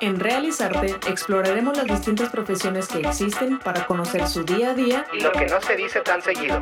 [0.00, 5.20] En Realizarte exploraremos las distintas profesiones que existen para conocer su día a día y
[5.20, 6.60] lo que no se dice tan seguido.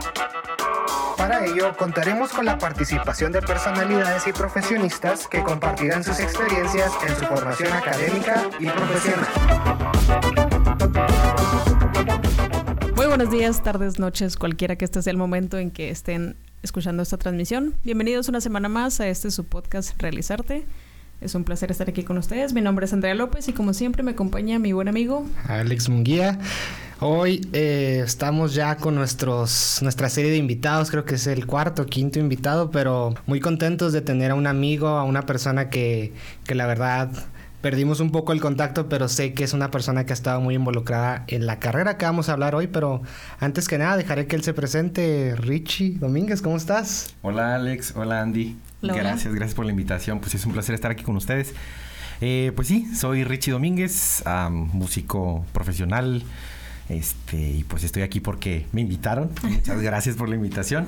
[1.17, 7.17] Para ello, contaremos con la participación de personalidades y profesionistas que compartirán sus experiencias en
[7.17, 9.29] su formación académica y profesional.
[12.97, 17.03] Muy buenos días, tardes, noches, cualquiera que este sea el momento en que estén escuchando
[17.03, 17.75] esta transmisión.
[17.85, 20.67] Bienvenidos una semana más a este su podcast Realizarte.
[21.21, 22.55] Es un placer estar aquí con ustedes.
[22.55, 26.39] Mi nombre es Andrea López y como siempre me acompaña mi buen amigo Alex Munguía.
[26.99, 31.85] Hoy eh, estamos ya con nuestros, nuestra serie de invitados, creo que es el cuarto,
[31.85, 36.13] quinto invitado, pero muy contentos de tener a un amigo, a una persona que,
[36.47, 37.11] que la verdad
[37.61, 40.55] perdimos un poco el contacto, pero sé que es una persona que ha estado muy
[40.55, 43.03] involucrada en la carrera que vamos a hablar hoy, pero
[43.39, 45.35] antes que nada dejaré que él se presente.
[45.37, 47.15] Richie Domínguez, ¿cómo estás?
[47.23, 48.57] Hola Alex, hola Andy.
[48.83, 50.21] Gracias, gracias por la invitación.
[50.21, 51.55] Pues es un placer estar aquí con ustedes.
[52.21, 54.23] Eh, pues sí, soy Richie Domínguez,
[54.73, 56.23] músico profesional.
[56.89, 59.31] Este, y pues estoy aquí porque me invitaron.
[59.43, 60.87] Muchas gracias por la invitación.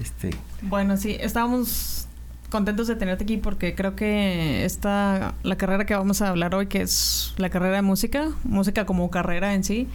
[0.00, 0.30] Este.
[0.62, 2.06] Bueno, sí, estábamos
[2.48, 6.66] contentos de tenerte aquí porque creo que esta, la carrera que vamos a hablar hoy,
[6.66, 9.88] que es la carrera de música, música como carrera en sí,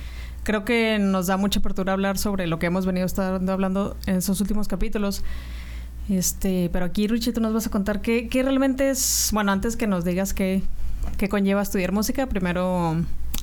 [0.44, 4.18] creo que nos da mucha apertura hablar sobre lo que hemos venido estando hablando en
[4.18, 5.24] estos últimos capítulos.
[6.10, 9.76] Este, pero aquí, Richie, tú nos vas a contar qué, qué realmente es, bueno, antes
[9.76, 10.62] que nos digas qué,
[11.18, 12.96] qué conlleva estudiar música, primero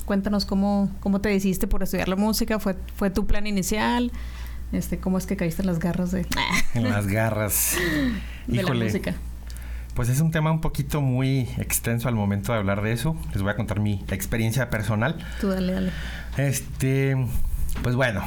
[0.05, 4.11] cuéntanos cómo, cómo te decidiste por estudiar la música, fue, fue tu plan inicial,
[4.71, 6.25] este, cómo es que caíste en las garras de...
[6.73, 7.75] en las garras.
[8.47, 9.13] de la música.
[9.93, 13.15] Pues es un tema un poquito muy extenso al momento de hablar de eso.
[13.31, 15.23] Les voy a contar mi experiencia personal.
[15.39, 15.91] Tú dale, dale.
[16.37, 17.15] Este,
[17.83, 18.23] pues bueno,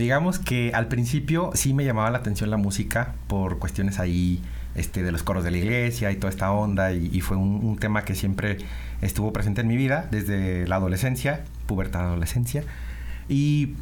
[0.00, 4.42] digamos que al principio sí me llamaba la atención la música por cuestiones ahí
[4.74, 7.76] este, de los coros de la iglesia y toda esta onda y, fue un, un,
[7.76, 8.58] tema que siempre
[9.02, 12.64] estuvo presente en mi vida desde la adolescencia, pubertad adolescencia.
[13.28, 13.74] Y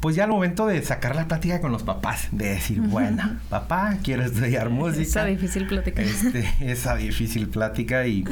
[0.00, 3.96] pues ya al momento de sacar la plática con los papás, de decir, bueno, papá,
[4.02, 5.02] quiero estudiar música.
[5.02, 6.02] Esa difícil plática.
[6.02, 8.24] Este, esa difícil plática y,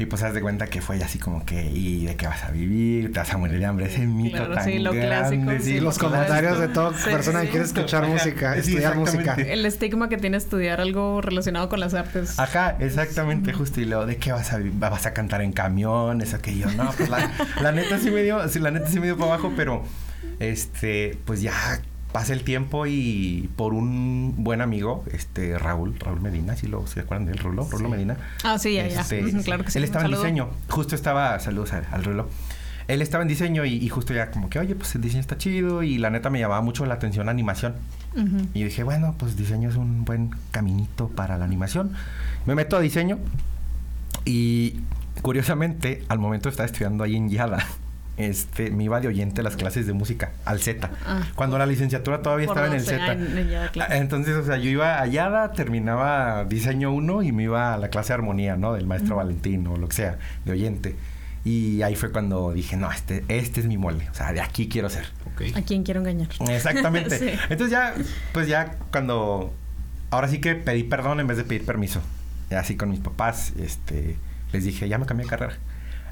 [0.00, 2.50] y pues haz de cuenta que fue así como que, ¿y de qué vas a
[2.50, 3.12] vivir?
[3.12, 3.84] ¿Te vas a morir de hambre?
[3.84, 5.42] Ese mito tan sí, lo grande.
[5.42, 9.34] Clásico, sí, los comentarios de toda persona que quiere escuchar música, estudiar música.
[9.34, 12.38] El estigma que tiene estudiar algo relacionado con las artes.
[12.38, 13.82] Ajá, exactamente, justo.
[13.82, 16.22] Y luego, ¿de qué vas a vas a cantar en camión?
[16.22, 19.00] Eso que yo, no, pues la, la neta sí me dio, sí, la neta sí
[19.00, 19.82] me dio para abajo, pero
[20.38, 21.52] este, pues ya
[22.12, 27.00] pasa el tiempo y por un buen amigo, este Raúl, Raúl Medina, si lo se
[27.00, 28.16] acuerdan del Rulo, Rulo Medina.
[28.42, 29.00] Ah, sí, ya, ya.
[29.02, 29.78] Este, claro que sí.
[29.78, 32.28] Él estaba en diseño, justo estaba, saludos al, Rulo.
[32.88, 35.84] Él estaba en diseño y, justo ya como que, oye, pues el diseño está chido
[35.84, 37.74] y la neta me llamaba mucho la atención la animación.
[38.54, 41.92] Y dije, bueno, pues diseño es un buen caminito para la animación.
[42.46, 43.18] Me meto a diseño
[44.24, 44.80] y
[45.22, 47.64] curiosamente al momento estaba estudiando ahí en Yada
[48.16, 50.90] este, me iba de oyente a las clases de música, al Z.
[51.06, 51.22] Ah.
[51.34, 53.16] cuando la licenciatura todavía estaba en el Z.
[53.80, 57.78] Ah, entonces, o sea, yo iba a Yada, terminaba diseño 1 y me iba a
[57.78, 58.74] la clase de armonía, ¿no?
[58.74, 60.96] Del maestro Valentín o lo que sea, de oyente.
[61.44, 64.08] Y ahí fue cuando dije, no, este, este es mi molde.
[64.10, 65.06] O sea, de aquí quiero ser.
[65.54, 66.28] ¿A quién quiero engañar?
[66.50, 67.38] Exactamente.
[67.48, 67.94] Entonces ya,
[68.32, 69.54] pues ya cuando...
[70.10, 72.02] Ahora sí que pedí perdón en vez de pedir permiso.
[72.50, 74.16] Así con mis papás, este...
[74.52, 75.54] Les dije, ya me cambié de carrera.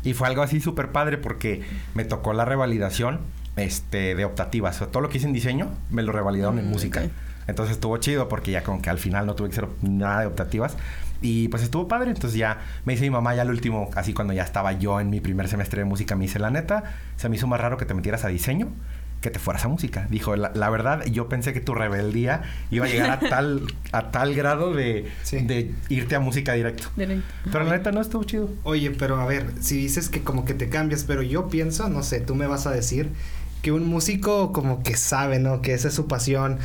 [0.03, 1.63] Y fue algo así súper padre porque
[1.95, 3.21] me tocó la revalidación
[3.57, 4.77] este, de optativas.
[4.77, 7.03] O sea, todo lo que hice en diseño me lo revalidaron en mm, música.
[7.47, 10.27] Entonces estuvo chido porque ya como que al final no tuve que hacer nada de
[10.27, 10.77] optativas.
[11.21, 12.11] Y pues estuvo padre.
[12.11, 15.11] Entonces ya me dice mi mamá ya al último, así cuando ya estaba yo en
[15.11, 16.85] mi primer semestre de música, me dice, la neta,
[17.17, 18.69] se me hizo más raro que te metieras a diseño
[19.21, 20.07] que te fueras a música.
[20.11, 23.63] Dijo, la, verdad, yo pensé que tu rebeldía iba a llegar a tal,
[23.93, 26.89] a tal grado de, de irte a música directo.
[26.97, 28.49] Pero la neta no estuvo chido.
[28.63, 32.03] Oye, pero a ver, si dices que como que te cambias, pero yo pienso, no
[32.03, 33.11] sé, tú me vas a decir
[33.63, 35.63] que un músico como que sabe, ¿no?
[35.63, 36.59] Que esa es su pasión.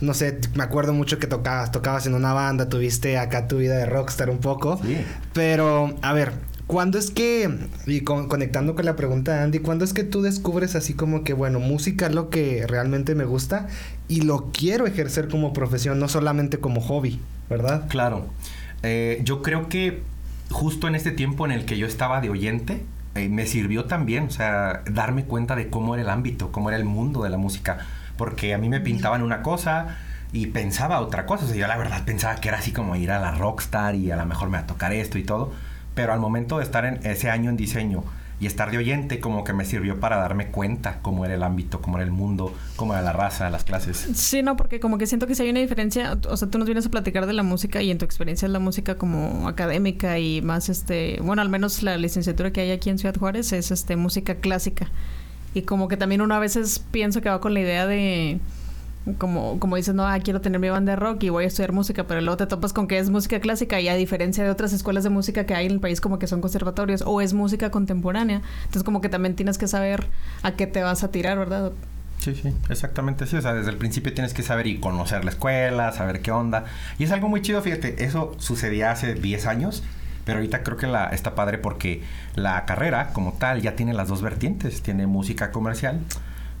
[0.00, 3.76] No sé, me acuerdo mucho que tocabas, tocabas en una banda, tuviste acá tu vida
[3.76, 4.78] de rockstar un poco.
[4.82, 4.98] Sí.
[5.34, 6.32] Pero, a ver,
[6.70, 7.50] ¿Cuándo es que,
[7.88, 11.32] y conectando con la pregunta de Andy, ¿cuándo es que tú descubres así como que,
[11.32, 13.66] bueno, música es lo que realmente me gusta
[14.06, 17.18] y lo quiero ejercer como profesión, no solamente como hobby,
[17.48, 17.88] ¿verdad?
[17.88, 18.28] Claro.
[18.84, 20.00] Eh, yo creo que
[20.52, 22.84] justo en este tiempo en el que yo estaba de oyente,
[23.16, 26.76] eh, me sirvió también, o sea, darme cuenta de cómo era el ámbito, cómo era
[26.76, 27.78] el mundo de la música,
[28.16, 29.96] porque a mí me pintaban una cosa
[30.32, 33.10] y pensaba otra cosa, o sea, yo la verdad pensaba que era así como ir
[33.10, 35.52] a la rockstar y a lo mejor me va a tocar esto y todo
[36.00, 38.04] pero al momento de estar en ese año en diseño
[38.40, 41.82] y estar de oyente como que me sirvió para darme cuenta cómo era el ámbito,
[41.82, 43.98] cómo era el mundo, cómo era la raza, las clases.
[44.14, 46.66] Sí, no, porque como que siento que si hay una diferencia, o sea, tú nos
[46.66, 50.18] vienes a platicar de la música y en tu experiencia es la música como académica
[50.18, 53.70] y más este, bueno, al menos la licenciatura que hay aquí en Ciudad Juárez es
[53.70, 54.90] este música clásica.
[55.52, 58.40] Y como que también uno a veces pienso que va con la idea de
[59.18, 61.72] como, como dices, no, ah, quiero tener mi banda de rock y voy a estudiar
[61.72, 64.72] música, pero luego te topas con que es música clásica y a diferencia de otras
[64.72, 67.70] escuelas de música que hay en el país como que son conservatorios o es música
[67.70, 68.42] contemporánea.
[68.60, 70.06] Entonces como que también tienes que saber
[70.42, 71.72] a qué te vas a tirar, ¿verdad?
[72.18, 73.36] Sí, sí, exactamente sí.
[73.36, 76.64] O sea, desde el principio tienes que saber y conocer la escuela, saber qué onda.
[76.98, 79.82] Y es algo muy chido, fíjate, eso sucedía hace 10 años,
[80.26, 82.02] pero ahorita creo que la, está padre porque
[82.34, 84.82] la carrera como tal ya tiene las dos vertientes.
[84.82, 86.00] Tiene música comercial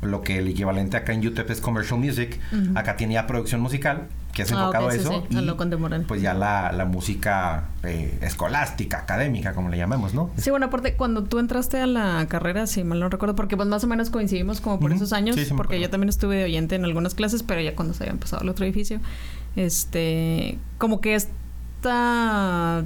[0.02, 2.38] lo que el equivalente acá en UTEP es commercial music,
[2.74, 6.72] acá tiene ya producción musical, que es ah, enfocado a eso, y pues ya la,
[6.72, 10.30] la música eh, escolástica, académica, como le llamamos, ¿no?
[10.36, 13.68] Sí, bueno, aparte, cuando tú entraste a la carrera, si mal no recuerdo, porque pues
[13.68, 16.84] más o menos coincidimos como por esos años, porque yo también estuve de oyente en
[16.84, 19.00] algunas clases, pero ya cuando se había empezado el otro edificio,
[19.56, 22.84] este, como que esta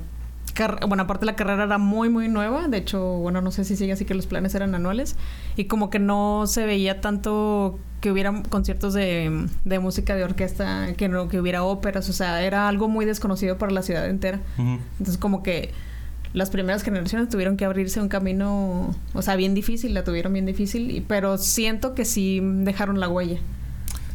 [0.87, 2.69] bueno, aparte la carrera era muy, muy nueva.
[2.69, 5.17] De hecho, bueno, no sé si sigue así que los planes eran anuales.
[5.57, 10.95] Y como que no se veía tanto que hubiera conciertos de, de música de orquesta,
[10.97, 12.09] que no, que hubiera óperas.
[12.09, 14.41] O sea, era algo muy desconocido para la ciudad entera.
[14.59, 15.73] Entonces, como que
[16.35, 20.47] las primeras generaciones tuvieron que abrirse un camino, o sea, bien difícil, la tuvieron bien
[20.47, 23.39] difícil, pero siento que sí dejaron la huella.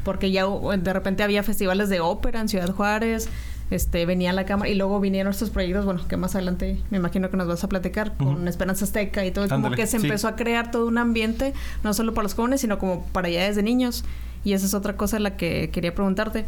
[0.04, 3.30] Porque ya de repente había festivales de ópera en Ciudad Juárez,
[3.72, 7.30] este, venía la cámara y luego vinieron estos proyectos, bueno, que más adelante me imagino
[7.30, 10.36] que nos vas a platicar con Esperanza Azteca y todo, como que se empezó a
[10.36, 14.04] crear todo un ambiente, no solo para los jóvenes, sino como para ya desde niños.
[14.44, 16.46] Y esa es otra cosa la que quería preguntarte.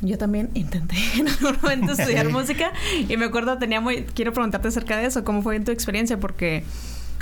[0.00, 2.72] Yo también intenté en algún momento estudiar música
[3.08, 6.18] y me acuerdo, tenía muy, quiero preguntarte acerca de eso, cómo fue en tu experiencia,
[6.18, 6.64] porque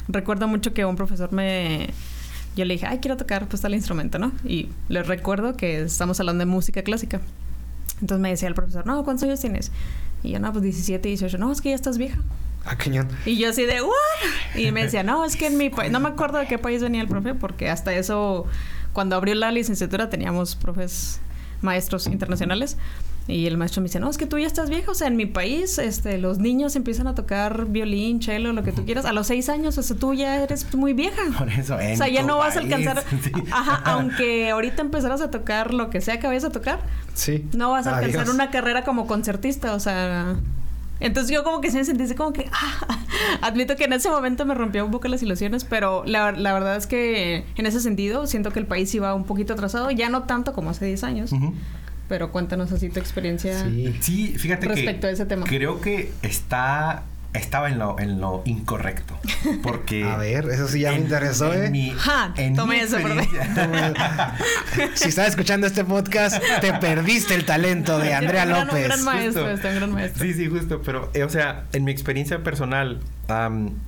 [0.09, 1.89] recuerdo mucho que un profesor me,
[2.55, 4.33] yo le dije, ay, quiero tocar pues tal instrumento, ¿no?
[4.45, 7.21] Y le recuerdo que estamos hablando de música clásica.
[8.01, 9.73] Entonces me decía el profesor, no, ¿cuántos años tienes?
[10.23, 11.39] Y yo, no, pues 17, 18.
[11.39, 12.19] No, es que ya estás vieja.
[12.65, 13.09] Ah, cañón.
[13.25, 13.93] Y yo así de, ¿what?
[14.57, 16.83] Y me decía, no, es que en mi país, no me acuerdo de qué país
[16.83, 18.47] venía el profe, porque hasta eso,
[18.93, 21.21] cuando abrió la licenciatura teníamos profes
[21.63, 22.77] maestros internacionales.
[23.29, 24.93] Y el maestro me dice, no, es que tú ya estás viejo.
[24.93, 28.71] O sea, en mi país, este, los niños empiezan a tocar violín, cello, lo que
[28.71, 29.05] tú quieras.
[29.05, 31.23] A los seis años, o sea, tú ya eres muy vieja.
[31.39, 33.03] Por eso, O sea, ya no vas a alcanzar...
[33.51, 36.79] Ajá, aunque ahorita empezaras a tocar lo que sea que vayas a tocar.
[37.15, 37.45] Sí.
[37.53, 40.37] No vas a alcanzar una carrera como concertista, o sea...
[40.99, 42.49] Entonces yo como que sí me sentí como que...
[43.39, 46.53] Ah, admito que en ese momento me rompió un poco las ilusiones, pero la, la,
[46.53, 50.11] verdad es que en ese sentido siento que el país iba un poquito atrasado, ya
[50.11, 51.31] no tanto como hace 10 años.
[52.09, 53.65] Pero cuéntanos así tu experiencia
[54.01, 54.35] sí.
[54.39, 55.45] fíjate respecto a ese tema.
[55.47, 57.03] Creo que está
[57.37, 59.19] estaba en lo, en lo incorrecto.
[59.63, 60.05] Porque.
[60.17, 61.71] A ver, eso sí ya me interesó, ¿eh?
[61.71, 61.95] Mi,
[62.55, 62.99] tome eso,
[64.95, 68.75] Si estás escuchando este podcast, te perdiste el talento de Andrea López.
[68.75, 70.25] Un gran maestro, está un gran maestro.
[70.25, 70.83] Sí, sí, justo.
[70.85, 73.01] Pero, eh, o sea, en mi experiencia personal,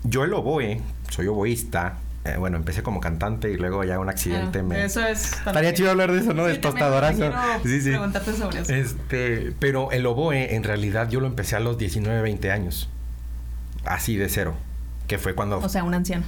[0.05, 0.81] yo el oboe,
[1.11, 1.99] soy oboísta,
[2.29, 4.85] eh, bueno, empecé como cantante y luego ya un accidente me...
[4.85, 5.33] Eso es...
[5.33, 6.45] Estaría chido hablar de eso, ¿no?
[6.47, 7.33] Del tostadorazo.
[7.63, 7.91] Sí, sí.
[7.91, 8.73] Preguntarte sobre eso.
[8.73, 12.89] Este, pero el oboe, en realidad, yo lo empecé a los 19, 20 años.
[13.85, 14.55] Así de cero
[15.09, 15.59] que fue cuando...
[15.59, 16.25] O sea, un anciano.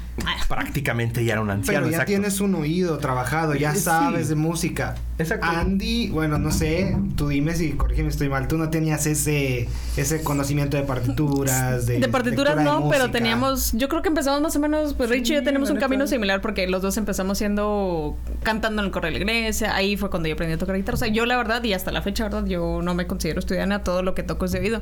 [0.48, 1.86] Prácticamente ya era un anciano.
[1.86, 4.96] Pero ya tienes un oído trabajado, ya sabes de música.
[5.18, 5.46] Exacto.
[5.46, 9.68] Andy, bueno, no sé, tú dime si, corrígeme, estoy mal, tú no tenías ese,
[9.98, 12.00] ese conocimiento de partituras, de...
[12.00, 15.36] De partituras no, pero teníamos, yo creo que empezamos más o menos, pues Richie y
[15.36, 19.18] yo tenemos un camino similar porque los dos empezamos siendo, cantando en el correo de
[19.18, 20.94] la iglesia, ahí fue cuando yo aprendí a tocar guitarra.
[20.94, 22.46] O sea, yo la verdad, y hasta la fecha, ¿verdad?
[22.46, 24.80] Yo no me considero estudiante, todo lo que toco es debido.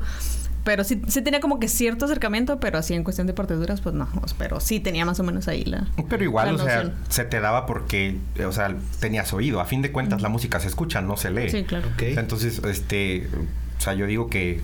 [0.65, 3.95] Pero sí, sí tenía como que cierto acercamiento, pero así en cuestión de partituras, pues
[3.95, 4.09] no.
[4.37, 5.87] Pero sí tenía más o menos ahí la.
[6.09, 9.61] Pero igual, o sea, se te daba porque, o sea, tenías oído.
[9.61, 11.51] A fin de cuentas, la música se escucha, no se lee.
[11.51, 11.89] Sí, claro.
[11.99, 13.29] Entonces, este.
[13.79, 14.61] O sea, yo digo que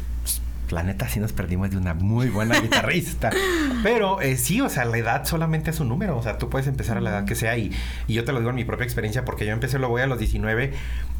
[0.70, 3.30] la neta sí nos perdimos de una muy buena guitarrista.
[3.82, 6.16] Pero eh, sí, o sea, la edad solamente es un número.
[6.16, 7.56] O sea, tú puedes empezar a la edad que sea.
[7.56, 7.72] Y,
[8.06, 10.06] y yo te lo digo en mi propia experiencia porque yo empecé lo voy a
[10.06, 10.72] los 19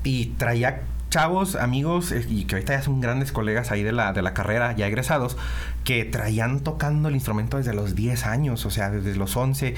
[0.03, 0.83] y traía
[1.15, 4.35] chavos, amigos, eh, y que ahorita ya son grandes colegas ahí de la, de la
[4.35, 5.37] carrera, ya egresados,
[5.85, 9.75] que traían tocando el instrumento desde los 10 años, o sea, desde los 11.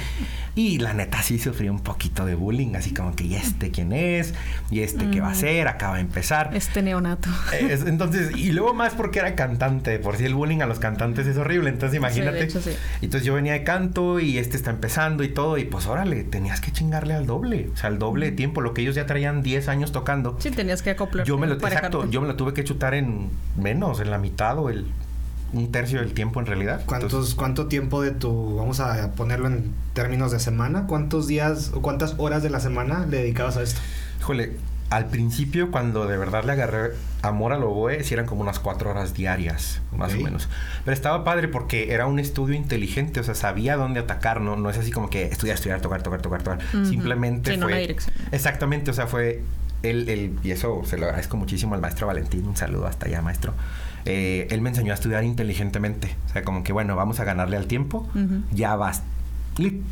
[0.55, 3.93] Y la neta sí sufrió un poquito de bullying, así como que, ¿y este quién
[3.93, 4.33] es?
[4.71, 5.69] ¿Y este qué va a ser?
[5.69, 6.51] Acaba de empezar.
[6.55, 7.29] Este neonato.
[7.61, 11.37] entonces, y luego más porque era cantante, por si el bullying a los cantantes es
[11.37, 12.49] horrible, entonces imagínate.
[12.49, 12.71] Sí,
[13.03, 16.61] Entonces yo venía de canto y este está empezando y todo, y pues órale, tenías
[16.61, 19.43] que chingarle al doble, o sea, al doble de tiempo, lo que ellos ya traían
[19.43, 20.37] 10 años tocando.
[20.39, 23.29] Sí, tenías que acoplar yo me lo, exacto, yo me lo tuve que chutar en
[23.57, 24.87] menos, en la mitad o el
[25.57, 26.83] un tercio del tiempo en realidad.
[26.87, 31.83] ¿Cuántos, ¿Cuánto tiempo de tu, vamos a ponerlo en términos de semana, cuántos días o
[31.83, 33.81] cuántas horas de la semana le dedicabas a esto?
[34.21, 34.53] Híjole,
[34.91, 38.91] al principio cuando de verdad le agarré amor al oboe, sí eran como unas cuatro
[38.91, 40.49] horas diarias, más o menos.
[40.85, 44.71] Pero estaba padre porque era un estudio inteligente, o sea, sabía dónde atacar, no, no
[44.71, 46.59] es así como que estudiar, estudiar, tocar, tocar, tocar, tocar.
[46.85, 47.97] Simplemente fue...
[48.31, 49.43] Exactamente, o sea, fue
[49.83, 53.23] él, él, y eso se lo agradezco muchísimo al maestro Valentín, un saludo hasta allá,
[53.23, 53.55] maestro.
[54.07, 56.17] Eh, él me enseñó a estudiar inteligentemente.
[56.27, 58.09] O sea, como que bueno, vamos a ganarle al tiempo.
[58.53, 58.93] Ya va.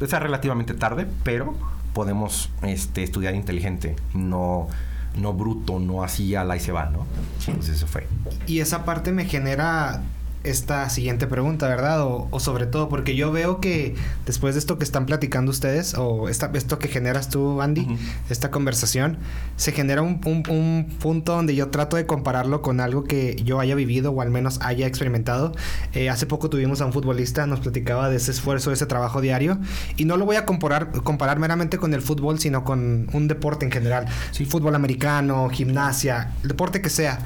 [0.00, 1.54] O sea, relativamente tarde, pero
[1.92, 3.96] podemos este, estudiar inteligente.
[4.14, 4.68] No,
[5.16, 7.06] no bruto, no así a la y se va, ¿no?
[7.46, 8.06] Entonces eso fue.
[8.46, 10.02] Y esa parte me genera
[10.44, 12.02] esta siguiente pregunta, ¿verdad?
[12.02, 13.94] O, sobre todo porque yo veo que
[14.26, 17.86] después de esto que están platicando ustedes, o esta, esto que generas tú, Andy,
[18.28, 19.18] esta conversación,
[19.56, 24.12] se genera un, punto donde yo trato de compararlo con algo que yo haya vivido
[24.12, 25.52] o al menos haya experimentado.
[25.94, 29.20] Eh, hace poco tuvimos a un futbolista, nos platicaba de ese esfuerzo, de ese trabajo
[29.20, 29.58] diario,
[29.96, 33.64] y no lo voy a comparar, comparar meramente con el fútbol, sino con un deporte
[33.64, 34.06] en general.
[34.30, 34.44] Sí.
[34.44, 37.20] Fútbol americano, gimnasia, deporte que sea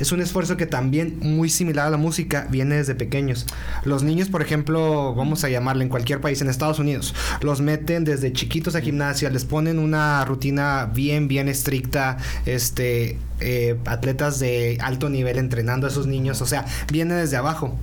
[0.00, 3.46] es un esfuerzo que también, muy similar a la música, viene desde pequeños.
[3.84, 8.04] Los niños, por ejemplo, vamos a llamarle en cualquier país, en Estados Unidos, los meten
[8.04, 12.16] desde chiquitos a gimnasia, les ponen una rutina bien, bien estricta,
[12.46, 17.76] este, eh, atletas de alto nivel entrenando a esos niños, o sea, viene desde abajo.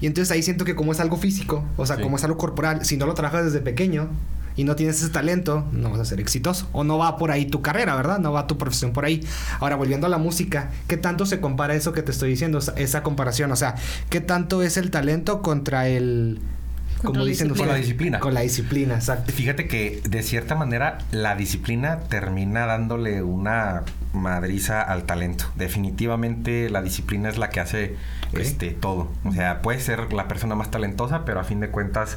[0.00, 2.84] Y entonces ahí siento que como es algo físico, o sea, como es algo corporal,
[2.84, 4.10] si no lo trabajas desde pequeño,
[4.56, 6.68] y no tienes ese talento, no vas a ser exitoso.
[6.72, 8.18] O no va por ahí tu carrera, ¿verdad?
[8.18, 9.20] No va tu profesión por ahí.
[9.60, 12.58] Ahora, volviendo a la música, ¿qué tanto se compara eso que te estoy diciendo?
[12.76, 13.74] Esa comparación, o sea,
[14.08, 16.40] ¿qué tanto es el talento contra el...
[17.04, 18.18] Como dicen Con la disciplina.
[18.20, 19.30] Con la disciplina, exacto.
[19.30, 23.82] Fíjate que de cierta manera la disciplina termina dándole una
[24.14, 25.44] madriza al talento.
[25.56, 27.96] Definitivamente la disciplina es la que hace
[28.32, 29.10] este todo.
[29.24, 32.16] O sea, puede ser la persona más talentosa, pero a fin de cuentas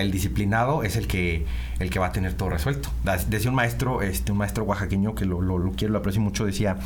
[0.00, 1.44] el disciplinado es el que,
[1.78, 2.90] el que va a tener todo resuelto.
[3.28, 6.76] Decía un maestro, este, un maestro oaxaqueño que lo, lo, quiero, lo aprecio mucho, decía,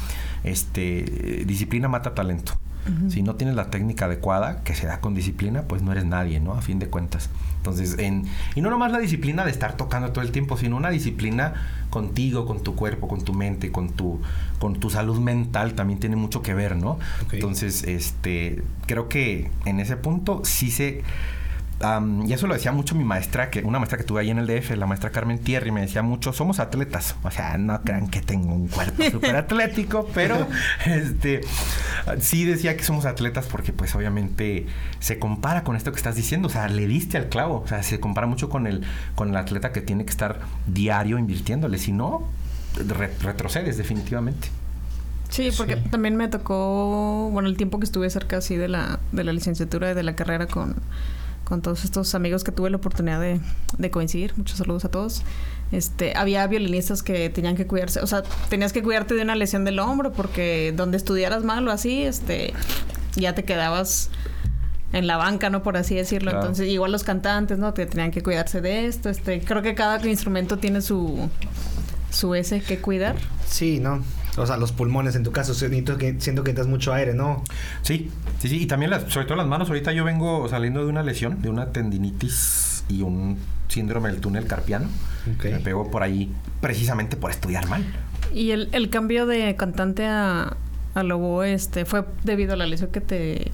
[0.45, 2.55] este, disciplina mata talento.
[3.11, 6.41] Si no tienes la técnica adecuada, que se da con disciplina, pues no eres nadie,
[6.41, 6.55] ¿no?
[6.55, 7.31] A fin de cuentas.
[7.59, 8.25] Entonces, en,
[8.57, 11.55] y no nomás la disciplina de estar tocando todo el tiempo, sino una disciplina
[11.91, 14.21] contigo, con tu cuerpo, con tu mente, con tu,
[14.59, 16.99] con tu salud mental también tiene mucho que ver, ¿no?
[17.31, 21.03] Entonces, este, creo que en ese punto sí se
[22.27, 24.47] y eso lo decía mucho mi maestra, que una maestra que tuve ahí en el
[24.47, 27.17] DF, la maestra Carmen Thierry, me decía mucho, somos atletas.
[27.23, 30.47] O sea, no crean que tengo un cuerpo súper atlético, pero
[30.87, 31.41] este
[32.21, 34.67] sí decía que somos atletas porque pues obviamente
[35.01, 36.49] se compara con esto que estás diciendo.
[36.49, 37.63] O sea, le diste al clavo.
[37.65, 38.85] O sea, se compara mucho con el,
[39.15, 41.79] con el atleta que tiene que estar diario invirtiéndole.
[41.79, 42.29] Si no,
[43.21, 44.49] retrocedes definitivamente.
[45.33, 49.25] Sí, porque también me tocó, bueno, el tiempo que estuve cerca así de la, de
[49.25, 50.77] la licenciatura y de la carrera con
[51.53, 54.33] con todos estos amigos que tuve la oportunidad de, coincidir.
[54.39, 55.23] Muchos saludos a todos.
[55.71, 59.67] Este, había violinistas que tenían que cuidarse, o sea, tenías que cuidarte de una lesión
[59.67, 62.55] del hombro porque donde estudiaras mal o así, este,
[63.17, 64.09] ya te quedabas
[64.95, 65.63] en la banca, ¿no?
[65.63, 66.31] Por así decirlo.
[66.31, 67.75] Entonces, igual los cantantes, ¿no?
[67.75, 69.11] Te tenían que cuidarse de esto.
[69.11, 71.29] Este, creo que cada instrumento tiene su
[72.09, 73.17] su ese que cuidar.
[73.47, 74.03] Sí, ¿no?
[74.37, 77.45] O sea, los pulmones en tu caso, siento que, siento que das mucho aire, ¿no?
[77.83, 78.63] Sí, sí, sí.
[78.63, 79.69] Y también, las, sobre todo las manos.
[79.69, 84.47] Ahorita yo vengo saliendo de una lesión, de una tendinitis y un síndrome del túnel
[84.47, 84.89] carpiano.
[85.43, 87.85] Me pegó por ahí precisamente por estudiar mal.
[88.33, 90.57] ¿Y el, el cambio de cantante a,
[90.95, 93.51] a lobo este, fue debido a la lesión que te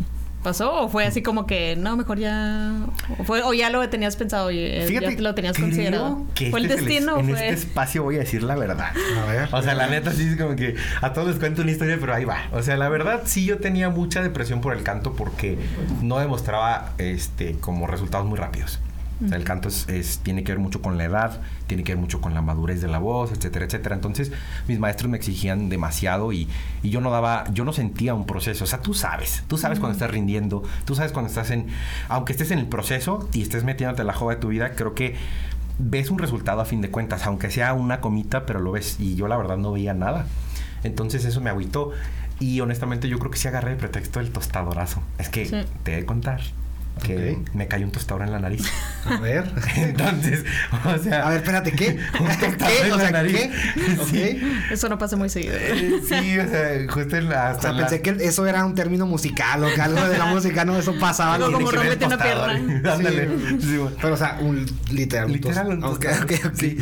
[0.49, 2.73] pasó o fue así como que no mejor ya
[3.19, 6.67] o, fue, o ya lo tenías pensado y eh, ya lo tenías considerado fue el
[6.67, 8.93] este destino en este espacio voy a decir la verdad.
[9.23, 11.71] A ver, o sea la neta sí es como que a todos les cuento una
[11.71, 12.49] historia pero ahí va.
[12.53, 15.59] O sea la verdad sí yo tenía mucha depresión por el canto porque
[16.01, 18.81] no demostraba este como resultados muy rápidos
[19.21, 22.35] el canto es, tiene que ver mucho con la edad, tiene que ver mucho con
[22.35, 23.97] la madurez de la voz, etcétera, etcétera.
[23.97, 24.31] Entonces,
[24.69, 26.49] mis maestros me exigían demasiado y,
[26.85, 28.65] yo no daba, yo no sentía un proceso.
[28.65, 31.67] O sea, tú sabes, tú sabes cuando estás rindiendo, tú sabes cuando estás en,
[32.09, 35.17] aunque estés en el proceso y estés metiéndote la joda de tu vida, creo que
[35.81, 39.01] ves un resultado a fin de cuentas, aunque sea una comita, pero lo ves.
[39.01, 40.27] Y yo la verdad no veía nada.
[40.85, 41.91] Entonces eso me agüitó.
[42.41, 45.03] Y honestamente yo creo que sí agarré el pretexto del tostadorazo.
[45.19, 46.41] Es que te he de contar
[46.99, 48.71] que me cayó un tostador en la nariz.
[49.05, 49.51] A ver.
[49.77, 50.45] Entonces,
[50.85, 51.27] o sea.
[51.27, 51.99] A ver, espérate, ¿qué?
[52.21, 53.51] Un tostador en la nariz.
[54.11, 54.41] ¿Qué?
[54.71, 55.55] Eso no pasa muy seguido.
[55.57, 57.55] Eh, sí, o sea, justo en la.
[57.57, 60.65] O sea, pensé que eso era un término musical o que algo de la música,
[60.65, 61.35] no, eso pasaba.
[61.35, 62.93] Algo como rompete una pierna.
[62.93, 63.29] Ándale.
[63.61, 63.79] Sí.
[64.01, 65.33] Pero, o sea, un literal.
[65.33, 66.25] Literal, un tostador.
[66.25, 66.59] Ok, ok, ok.
[66.59, 66.79] Sí.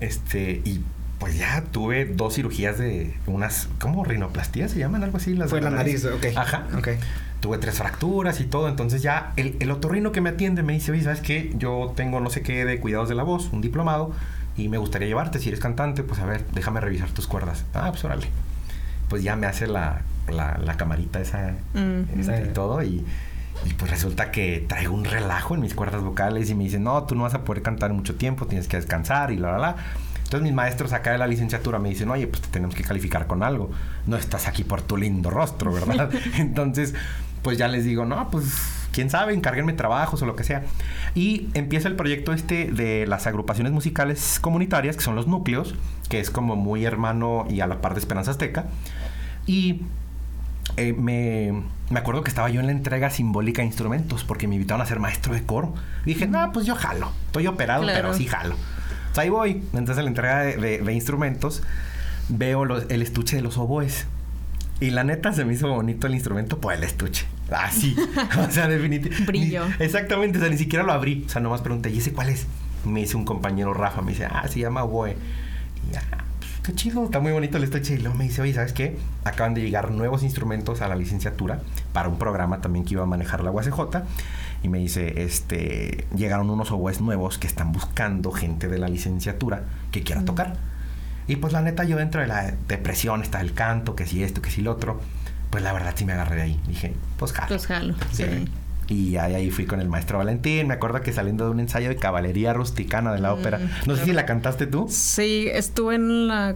[0.00, 0.80] Este, y
[1.18, 4.04] pues ya tuve dos cirugías de unas, ¿cómo?
[4.04, 5.34] Rinoplastías se llaman, algo así.
[5.34, 6.26] Las Fue la nariz, ok.
[6.36, 6.66] Ajá.
[6.76, 6.88] Ok
[7.46, 8.68] tuve tres fracturas y todo.
[8.68, 11.52] Entonces ya el, el otorrino que me atiende me dice, oye, ¿sabes qué?
[11.56, 14.12] Yo tengo no sé qué de cuidados de la voz, un diplomado,
[14.56, 15.38] y me gustaría llevarte.
[15.38, 17.64] Si eres cantante, pues a ver, déjame revisar tus cuerdas.
[17.72, 18.26] Ah, pues órale.
[19.08, 23.04] Pues ya me hace la, la, camarita esa, y todo, y,
[23.64, 27.04] y, pues resulta que traigo un relajo en mis cuerdas vocales y me dicen, no,
[27.04, 29.76] tú no vas a poder cantar mucho tiempo, tienes que descansar y la, la, la.
[30.24, 33.28] Entonces mis maestros acá de la licenciatura me dicen, oye, pues te tenemos que calificar
[33.28, 33.70] con algo.
[34.06, 36.10] No estás aquí por tu lindo rostro, ¿verdad?
[36.36, 36.94] Entonces,
[37.46, 40.64] pues ya les digo, no, pues quién sabe, encárguenme trabajos o lo que sea.
[41.14, 45.76] Y empieza el proyecto este de las agrupaciones musicales comunitarias, que son los núcleos,
[46.08, 48.64] que es como muy hermano y a la par de Esperanza Azteca.
[49.46, 49.82] Y
[50.76, 54.56] eh, me, me, acuerdo que estaba yo en la entrega simbólica de instrumentos, porque me
[54.56, 55.72] invitaron a ser maestro de coro.
[56.04, 57.12] Y dije, no, pues yo jalo.
[57.26, 58.56] Estoy operado, pero sí jalo
[59.18, 59.62] ahí voy.
[59.72, 61.62] Entonces en la entrega de, instrumentos
[62.28, 64.06] veo el estuche de los oboes.
[64.80, 67.26] Y la neta se me hizo bonito el instrumento por el estuche.
[67.50, 67.96] Así.
[68.38, 69.24] o sea, definitivamente.
[69.24, 69.64] Brillo.
[69.78, 70.38] exactamente.
[70.38, 71.24] O sea, ni siquiera lo abrí.
[71.26, 72.46] O sea, nomás pregunté, ¿y ese cuál es?
[72.84, 74.02] Me dice un compañero Rafa.
[74.02, 75.12] Me dice, ah, se llama oboe.
[75.88, 76.02] Y ya,
[76.38, 77.04] pues, qué chido.
[77.04, 77.94] Está muy bonito el estuche.
[77.94, 78.98] Y luego me dice, oye, ¿sabes qué?
[79.24, 81.60] Acaban de llegar nuevos instrumentos a la licenciatura
[81.92, 84.02] para un programa también que iba a manejar la UACJ
[84.62, 89.64] y me dice, este, llegaron unos oboes nuevos que están buscando gente de la licenciatura
[89.92, 90.56] que quiera tocar.
[91.28, 94.40] Y pues la neta yo dentro de la depresión está el canto, que si esto,
[94.42, 95.00] que si lo otro,
[95.50, 96.60] pues la verdad sí me agarré de ahí.
[96.68, 97.48] Dije, pues jalo.
[97.48, 98.24] Pues jalo, sí.
[98.88, 100.68] Y ahí, ahí, fui con el maestro Valentín.
[100.68, 103.60] Me acuerdo que saliendo de un ensayo de caballería rusticana de la mm, ópera.
[103.86, 104.86] No sé si la cantaste tú.
[104.88, 106.54] Sí, estuve en la.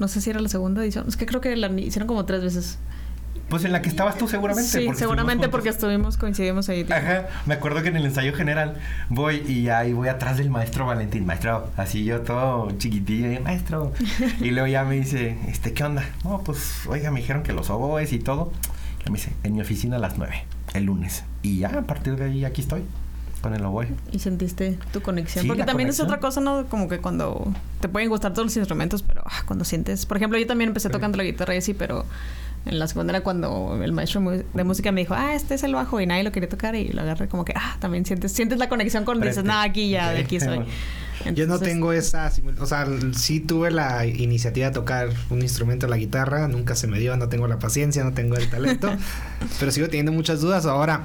[0.00, 1.06] No sé si era la segunda edición.
[1.06, 2.78] Es que creo que la hicieron como tres veces.
[3.48, 4.70] Pues en la que estabas tú seguramente.
[4.70, 6.86] Sí, seguramente porque estuvimos, coincidimos ahí.
[6.90, 8.76] Ajá, me acuerdo que en el ensayo general
[9.08, 13.92] voy y ahí voy atrás del maestro Valentín, maestro, así yo todo chiquitillo, maestro.
[14.40, 16.04] y luego ya me dice, este, ¿qué onda?
[16.24, 18.52] No, pues, oiga, me dijeron que los oboes y todo.
[19.06, 21.24] Y me dice, en mi oficina a las nueve, el lunes.
[21.42, 22.84] Y ya, a partir de ahí aquí estoy
[23.40, 23.88] con el oboe.
[24.12, 25.46] Y sentiste tu conexión.
[25.46, 26.66] Porque también es otra cosa, ¿no?
[26.66, 30.06] Como que cuando te pueden gustar todos los instrumentos, pero ah, cuando sientes...
[30.06, 32.04] Por ejemplo, yo también empecé tocando la guitarra y así, pero
[32.66, 35.74] en la segunda era cuando el maestro de música me dijo, ah, este es el
[35.74, 38.58] bajo y nadie lo quería tocar y lo agarré como que, ah, también sientes, sientes
[38.58, 40.60] la conexión con, dices, nada, aquí ya, de aquí soy.
[41.34, 45.96] Yo no tengo esa, o sea, sí tuve la iniciativa de tocar un instrumento, la
[45.96, 48.90] guitarra, nunca se me dio, no tengo la paciencia, no tengo el talento,
[49.58, 50.64] pero sigo teniendo muchas dudas.
[50.66, 51.02] Ahora,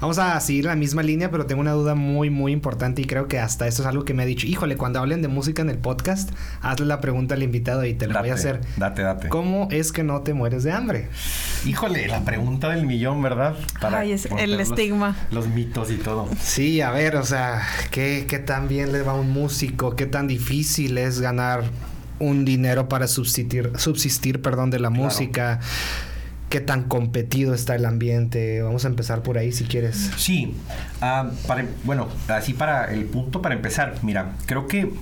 [0.00, 3.28] Vamos a seguir la misma línea, pero tengo una duda muy, muy importante y creo
[3.28, 4.46] que hasta esto es algo que me ha dicho.
[4.46, 6.30] Híjole, cuando hablen de música en el podcast,
[6.60, 8.60] hazle la pregunta al invitado y te la voy a hacer.
[8.76, 9.28] Date, date.
[9.28, 11.08] ¿Cómo es que no te mueres de hambre?
[11.64, 13.54] Híjole, la pregunta del millón, ¿verdad?
[13.80, 15.16] Para Ay, es el estigma.
[15.30, 16.28] Los mitos y todo.
[16.40, 19.96] Sí, a ver, o sea, ¿qué, ¿qué tan bien le va a un músico?
[19.96, 21.64] ¿Qué tan difícil es ganar
[22.18, 25.60] un dinero para subsistir, subsistir perdón, de la música?
[26.48, 28.62] Qué tan competido está el ambiente.
[28.62, 30.10] Vamos a empezar por ahí si quieres.
[30.16, 30.54] Sí,
[31.00, 31.30] ah,
[31.84, 34.92] bueno, así para el punto para empezar, mira, creo que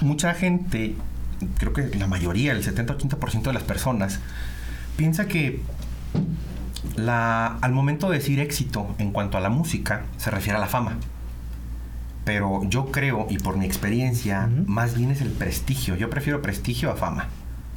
[0.00, 0.94] mucha gente,
[1.58, 4.20] creo que la mayoría, el 70-80% de las personas,
[4.96, 5.60] piensa que
[6.96, 10.68] la, al momento de decir éxito en cuanto a la música, se refiere a la
[10.68, 10.98] fama.
[12.24, 15.96] Pero yo creo, y por mi experiencia, más bien es el prestigio.
[15.96, 17.28] Yo prefiero prestigio a fama.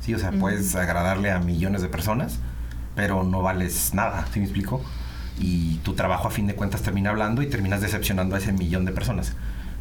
[0.02, 2.40] Sí, o sea, puedes agradarle a millones de personas,
[3.02, 4.80] pero no vales nada, ¿sí me explico?
[5.40, 8.86] Y tu trabajo a fin de cuentas termina hablando y terminas decepcionando a ese millón
[8.86, 9.34] de personas.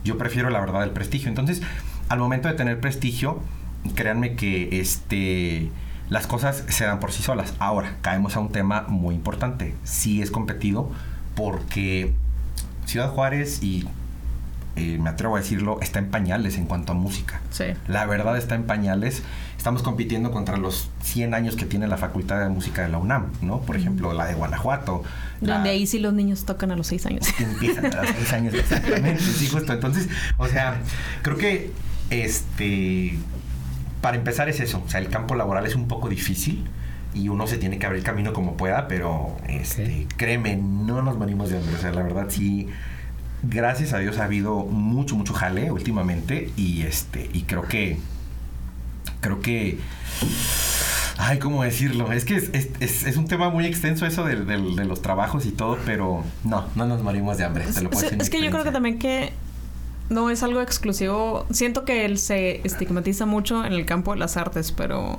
[0.03, 1.29] Yo prefiero la verdad el prestigio.
[1.29, 1.61] Entonces,
[2.09, 3.43] al momento de tener prestigio,
[3.95, 5.71] créanme que este
[6.09, 7.53] las cosas se dan por sí solas.
[7.59, 9.75] Ahora, caemos a un tema muy importante.
[9.85, 10.91] Sí es competido
[11.37, 12.15] porque
[12.87, 13.87] Ciudad Juárez y
[14.81, 17.41] eh, me atrevo a decirlo, está en pañales en cuanto a música.
[17.51, 17.67] Sí.
[17.89, 19.23] La verdad está en pañales
[19.61, 23.31] estamos compitiendo contra los 100 años que tiene la Facultad de Música de la UNAM,
[23.43, 23.61] ¿no?
[23.61, 25.03] Por ejemplo, la de Guanajuato.
[25.43, 27.27] Donde ahí sí los niños tocan a los 6 años.
[27.39, 29.21] Empiezan a los 6 años, exactamente.
[29.21, 29.75] sí, justo.
[29.75, 30.81] Entonces, o sea,
[31.21, 31.73] creo que
[32.09, 33.19] este.
[34.01, 34.83] Para empezar es eso.
[34.87, 36.65] O sea, el campo laboral es un poco difícil
[37.13, 41.51] y uno se tiene que abrir camino como pueda, pero este, créeme, no nos venimos
[41.51, 41.75] de hambre.
[41.75, 42.71] O sea, la verdad sí
[43.43, 47.99] gracias a Dios ha habido mucho, mucho jale últimamente y este, y creo que
[49.21, 49.79] creo que...
[51.19, 52.11] Ay, ¿cómo decirlo?
[52.13, 56.67] Es que es, un tema muy extenso eso de, los trabajos y todo, pero no,
[56.75, 57.67] no nos morimos de hambre.
[57.67, 59.33] Te lo puedo es, es que yo creo que también que
[60.09, 61.47] no es algo exclusivo.
[61.51, 65.19] Siento que él se estigmatiza mucho en el campo de las artes, pero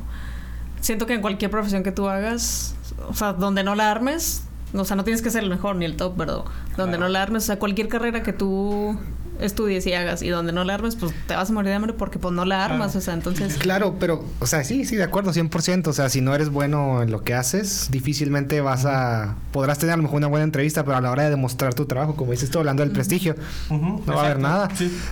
[0.81, 2.75] siento que en cualquier profesión que tú hagas,
[3.07, 5.85] o sea, donde no la armes, o sea, no tienes que ser el mejor ni
[5.85, 6.43] el top, ¿verdad?
[6.77, 8.97] Donde no la armes, o sea, cualquier carrera que tú
[9.41, 11.93] estudies y hagas y donde no la armes, pues te vas a morir de hambre
[11.93, 13.57] porque pues no la armas, o sea, entonces...
[13.57, 17.01] Claro, pero, o sea, sí, sí, de acuerdo, 100%, o sea, si no eres bueno
[17.01, 19.35] en lo que haces, difícilmente vas a...
[19.51, 21.85] Podrás tener a lo mejor una buena entrevista, pero a la hora de demostrar tu
[21.85, 23.35] trabajo, como dices tú, hablando del prestigio,
[23.69, 24.69] no va a haber nada.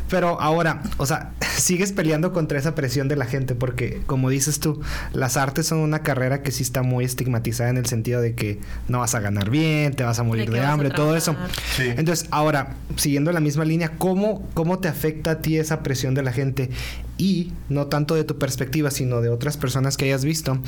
[0.09, 4.59] Pero ahora, o sea, sigues peleando contra esa presión de la gente porque, como dices
[4.59, 4.81] tú,
[5.13, 8.59] las artes son una carrera que sí está muy estigmatizada en el sentido de que
[8.87, 11.35] no vas a ganar bien, te vas a morir de, hambre, todo eso.
[11.79, 14.18] Entonces, ahora, siguiendo la misma línea, ¿cómo,
[14.53, 16.69] ¿cómo te afecta a ti esa presión de la gente?
[17.17, 20.59] Y no tanto de tu perspectiva, sino de otras personas que hayas visto,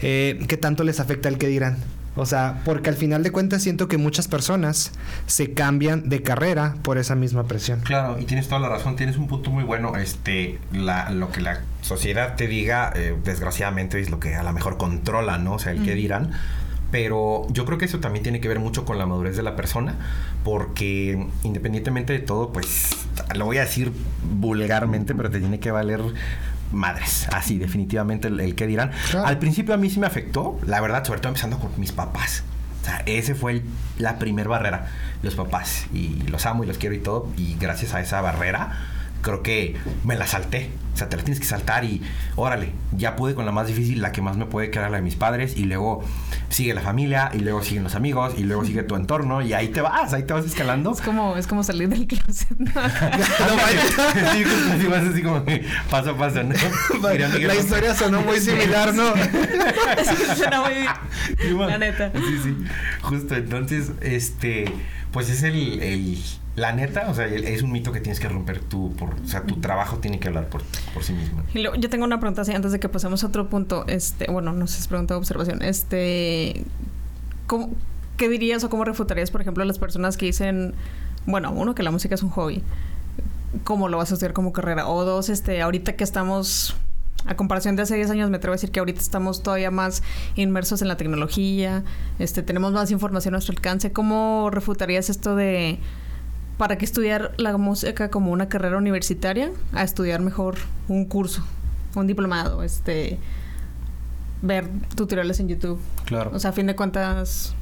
[0.00, 1.78] eh, ¿qué tanto les afecta el que dirán?
[2.14, 4.92] O sea, porque al final de cuentas siento que muchas personas
[5.26, 7.80] se cambian de carrera por esa misma presión.
[7.80, 9.96] Claro, y tienes toda la razón, tienes un punto muy bueno.
[9.96, 14.52] Este, la, lo que la sociedad te diga, eh, desgraciadamente es lo que a lo
[14.52, 15.54] mejor controla, ¿no?
[15.54, 16.32] O sea, el que dirán.
[16.92, 19.56] Pero yo creo que eso también tiene que ver mucho con la madurez de la
[19.56, 19.96] persona,
[20.44, 22.90] porque independientemente de todo, pues
[23.34, 23.90] lo voy a decir
[24.38, 26.02] vulgarmente, pero te tiene que valer
[26.70, 27.26] madres.
[27.32, 28.92] Así, definitivamente el, que dirán.
[29.24, 32.44] Al principio a mí sí me afectó, la verdad, sobre todo empezando con mis papás.
[32.82, 33.62] O sea, ese fue
[33.98, 34.88] la primer barrera,
[35.22, 35.86] los papás.
[35.94, 37.28] Y los amo y los quiero y todo.
[37.38, 38.76] Y gracias a esa barrera,
[39.22, 40.70] creo que me la salté.
[40.92, 42.02] O sea, te la tienes que saltar y
[42.36, 45.02] órale, ya pude con la más difícil, la que más me puede quedar la de
[45.02, 46.04] mis padres y luego
[46.50, 49.68] sigue la familia y luego siguen los amigos y luego sigue tu entorno y ahí
[49.68, 50.92] te vas, ahí te vas escalando.
[50.92, 52.58] Es como, es como salir del closet.
[52.58, 52.66] no,
[54.80, 55.42] sí, vas así como
[55.90, 56.54] paso a paso, ¿no?
[57.08, 59.14] la historia sonó muy similar, ¿no?
[60.36, 61.66] Sonó muy...
[61.70, 62.12] La neta.
[62.14, 62.56] Sí, sí.
[63.00, 64.66] Justo, entonces, este,
[65.12, 66.18] pues es el, el
[66.56, 69.42] la neta, o sea, es un mito que tienes que romper tú, por, o sea,
[69.44, 71.42] tu trabajo tiene que hablar por, por sí mismo.
[71.54, 74.66] yo tengo una pregunta así antes de que pasemos a otro punto, este, bueno, no
[74.66, 76.64] sé es pregunta o observación, este,
[77.46, 77.70] ¿cómo,
[78.18, 80.74] ¿qué dirías o cómo refutarías, por ejemplo, a las personas que dicen,
[81.24, 82.62] bueno, uno, que la música es un hobby,
[83.64, 84.88] ¿cómo lo vas a hacer como carrera?
[84.88, 86.76] O dos, este, ahorita que estamos
[87.26, 90.02] a comparación de hace 10 años, me atrevo a decir que ahorita estamos todavía más
[90.34, 91.84] inmersos en la tecnología,
[92.18, 93.92] este, tenemos más información a nuestro alcance.
[93.92, 95.78] ¿Cómo refutarías esto de
[96.58, 100.56] para qué estudiar la música como una carrera universitaria a estudiar mejor
[100.88, 101.44] un curso,
[101.94, 103.18] un diplomado, este
[104.42, 105.80] ver tutoriales en YouTube.
[106.04, 106.32] Claro.
[106.34, 107.54] O sea, a fin de cuentas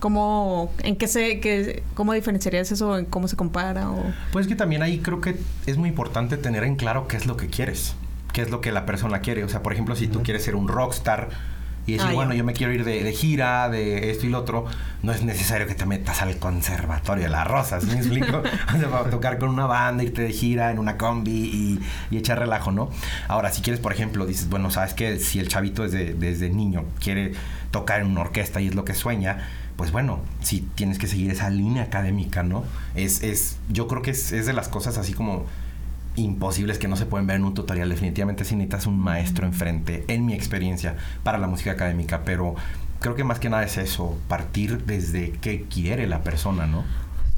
[0.00, 2.98] ¿Cómo, en qué se, qué, cómo diferenciarías eso?
[2.98, 3.90] ¿En cómo se compara?
[3.90, 4.02] O...
[4.32, 7.38] Pues que también ahí creo que es muy importante tener en claro qué es lo
[7.38, 7.94] que quieres,
[8.34, 9.44] qué es lo que la persona quiere.
[9.44, 11.30] O sea, por ejemplo, si tú quieres ser un rockstar,
[11.86, 14.64] y decir, ah, bueno, yo me quiero ir de, gira, de esto y lo otro,
[15.02, 18.38] no es necesario que te metas al conservatorio de las rosas, ¿me explico?
[18.74, 21.78] o sea, tocar con una banda, irte de gira en una combi
[22.10, 22.88] y, echar relajo, ¿no?
[23.28, 26.86] Ahora, si quieres, por ejemplo, dices, bueno, sabes que si el chavito desde, desde niño
[27.00, 27.32] quiere
[27.70, 31.30] tocar en una orquesta y es lo que sueña, pues bueno, si tienes que seguir
[31.30, 32.64] esa línea académica, ¿no?
[32.94, 35.44] Es, es, yo creo que es, es de las cosas así como
[36.16, 37.88] imposibles que no se pueden ver en un tutorial.
[37.88, 42.54] Definitivamente si necesitas un maestro enfrente, en mi experiencia, para la música académica, pero
[43.00, 46.84] creo que más que nada es eso, partir desde qué quiere la persona, ¿no?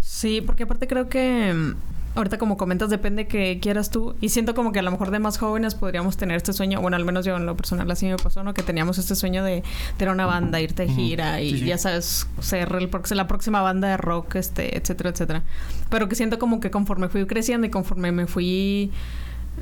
[0.01, 1.75] Sí, porque aparte creo que
[2.17, 4.17] ahorita como comentas, depende que quieras tú.
[4.21, 6.97] Y siento como que a lo mejor de más jóvenes podríamos tener este sueño, bueno,
[6.97, 8.55] al menos yo en lo personal así me pasó, ¿no?
[8.55, 9.63] Que teníamos este sueño de
[9.99, 13.97] tener una banda, irte de gira y ya sabes, ser el, la próxima banda de
[13.97, 15.43] rock, este, etcétera, etcétera.
[15.91, 18.91] Pero que siento como que conforme fui creciendo y conforme me fui,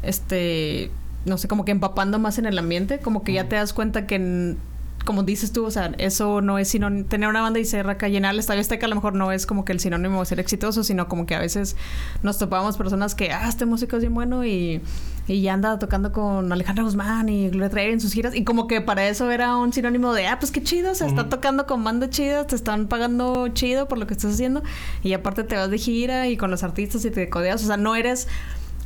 [0.03, 0.91] este,
[1.25, 4.07] no sé, como que empapando más en el ambiente, como que ya te das cuenta
[4.07, 4.57] que
[5.05, 8.09] como dices tú, o sea, eso no es sino tener una banda y ser acá
[8.09, 8.41] llenarla.
[8.41, 10.83] Esta vez que a lo mejor no es como que el sinónimo de ser exitoso,
[10.83, 11.77] sino como que a veces
[12.23, 14.81] nos topamos personas que, ah, este músico es bien bueno y,
[15.29, 18.35] y ya anda tocando con Alejandro Guzmán y lo trae en sus giras.
[18.35, 21.07] Y como que para eso era un sinónimo de, ah, pues qué chido, o sea,
[21.07, 24.63] está tocando con banda chida, te están pagando chido por lo que estás haciendo.
[25.03, 27.63] Y aparte te vas de gira y con los artistas y te codeas.
[27.63, 28.27] O sea, no eres,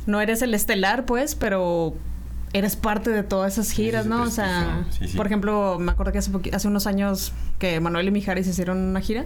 [0.05, 1.95] no eres el estelar, pues, pero
[2.53, 4.23] eres parte de todas esas giras, ¿no?
[4.23, 4.85] O sea,
[5.15, 9.01] por ejemplo, me acuerdo que hace, hace unos años que Manuel y Mijares hicieron una
[9.01, 9.25] gira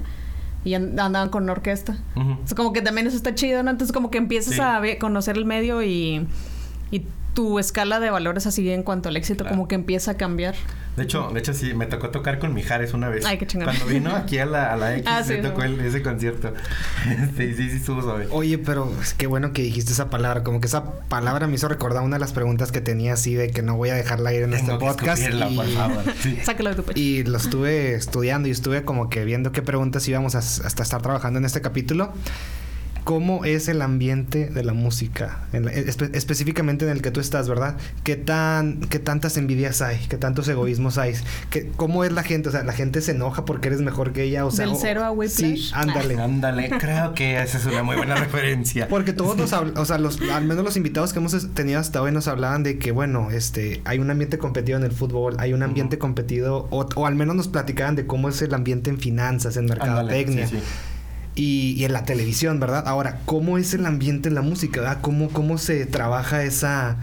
[0.66, 1.98] y andaban con una orquesta.
[2.46, 3.72] Es como que también eso está chido, ¿no?
[3.72, 6.28] Entonces como que empiezas a conocer el medio y
[7.34, 10.56] tu escala de valores así en cuanto al éxito como que empieza a cambiar.
[10.96, 13.26] De hecho, de hecho sí, me tocó tocar con Mijares una vez.
[13.26, 13.66] Ay, qué chingón.
[13.66, 16.54] Cuando vino aquí a la, a la X, ah, me tocó ese concierto.
[17.36, 18.28] sí, sí, sí, estuvo suave.
[18.30, 20.44] Oye, pero es que bueno que dijiste esa palabra.
[20.44, 23.50] Como que esa palabra me hizo recordar una de las preguntas que tenía así de
[23.50, 25.24] que no voy a dejarla ir en este podcast.
[25.24, 26.04] Y, por favor.
[26.44, 27.00] Sácalo de tu pecho.
[27.00, 31.02] Y lo estuve estudiando y estuve como que viendo qué preguntas íbamos a, hasta estar
[31.02, 32.14] trabajando en este capítulo.
[33.04, 35.48] ¿Cómo es el ambiente de la música?
[36.14, 37.78] específicamente en el que tú estás, ¿verdad?
[38.04, 39.98] ¿Qué, tan, ¿Qué tantas envidias hay?
[40.10, 41.14] ¿Qué tantos egoísmos hay?
[41.50, 42.50] ¿Qué, ¿Cómo es la gente?
[42.50, 44.46] O sea, ¿la gente se enoja porque eres mejor que ella?
[44.46, 45.68] O sea, Del cero a Whiplash.
[45.68, 46.20] Sí, ándale.
[46.20, 48.88] Ándale, creo que esa es una muy buena referencia.
[48.88, 52.12] Porque todos los, o sea, los, al menos los invitados que hemos tenido hasta hoy
[52.12, 55.64] nos hablaban de que, bueno, este, hay un ambiente competido en el fútbol, hay un
[55.64, 59.66] ambiente competido, o, al menos nos platicaban de cómo es el ambiente en finanzas, en
[59.66, 60.50] mercadotecnia.
[61.36, 62.84] Y, en la televisión, ¿verdad?
[62.88, 64.82] Ahora, ¿cómo es el ambiente en la música?
[64.82, 65.00] ¿verdad?
[65.02, 66.98] ¿Cómo, cómo se trabaja esa,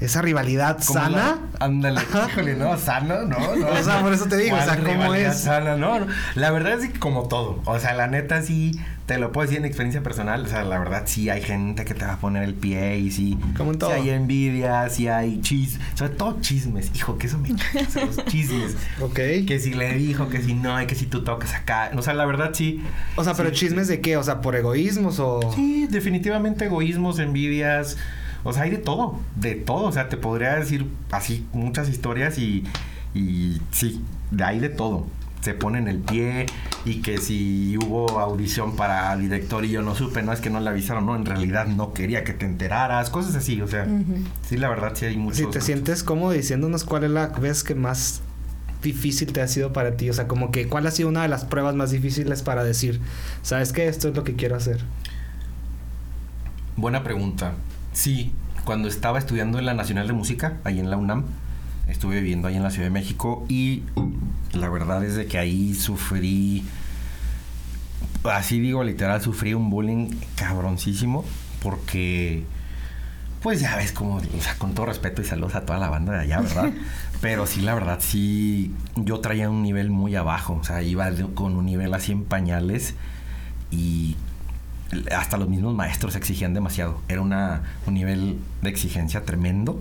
[0.00, 1.38] esa rivalidad sana.
[1.58, 3.66] ándale, híjole, no, sano, no, no.
[3.80, 5.38] O sea, por eso te digo, o sea, ¿cómo es?
[5.38, 7.60] Sana, no, La verdad es que como todo.
[7.64, 10.44] O sea, la neta sí, te lo puedo decir en experiencia personal.
[10.44, 13.10] O sea, la verdad sí hay gente que te va a poner el pie y
[13.10, 13.38] sí.
[13.56, 13.90] Como en todo.
[13.90, 15.78] Sí hay envidia, sí hay chis.
[15.94, 16.90] Sobre todo chismes.
[16.94, 18.76] Hijo, que eso me encanta, los chismes.
[19.00, 19.14] Ok.
[19.46, 21.90] Que si le dijo, que si no, y que si tú tocas acá.
[21.96, 22.82] O sea, la verdad sí.
[23.14, 24.16] O sea, pero chismes de qué?
[24.16, 25.40] O sea, por egoísmos o.
[25.54, 27.96] Sí, definitivamente egoísmos, envidias.
[28.46, 29.86] O sea, hay de todo, de todo.
[29.86, 32.64] O sea, te podría decir así muchas historias y,
[33.14, 35.06] y sí, de ahí de todo.
[35.40, 36.46] Se ponen el pie
[36.84, 40.60] y que si hubo audición para director y yo no supe, no es que no
[40.60, 43.86] le avisaron, no, en realidad no quería que te enteraras, cosas así, o sea,
[44.48, 45.38] sí, la verdad sí hay muchos.
[45.38, 48.22] Si te sientes cómodo diciéndonos cuál es la vez que más
[48.82, 51.28] difícil te ha sido para ti, o sea, como que cuál ha sido una de
[51.28, 53.00] las pruebas más difíciles para decir,
[53.42, 54.84] sabes que esto es lo que quiero hacer.
[56.76, 57.54] Buena pregunta.
[57.96, 58.30] Sí,
[58.66, 61.24] cuando estaba estudiando en la Nacional de Música, ahí en la UNAM,
[61.88, 63.84] estuve viviendo ahí en la Ciudad de México y
[64.52, 66.62] la verdad es de que ahí sufrí,
[68.24, 71.24] así digo literal, sufrí un bullying cabroncísimo
[71.62, 72.44] porque,
[73.40, 76.12] pues ya ves como, o sea, con todo respeto y saludos a toda la banda
[76.12, 76.70] de allá, ¿verdad?
[77.22, 81.56] Pero sí, la verdad, sí, yo traía un nivel muy abajo, o sea, iba con
[81.56, 82.94] un nivel así en pañales
[83.70, 84.16] y
[85.14, 87.00] hasta los mismos maestros exigían demasiado.
[87.08, 89.80] Era una, un nivel de exigencia tremendo.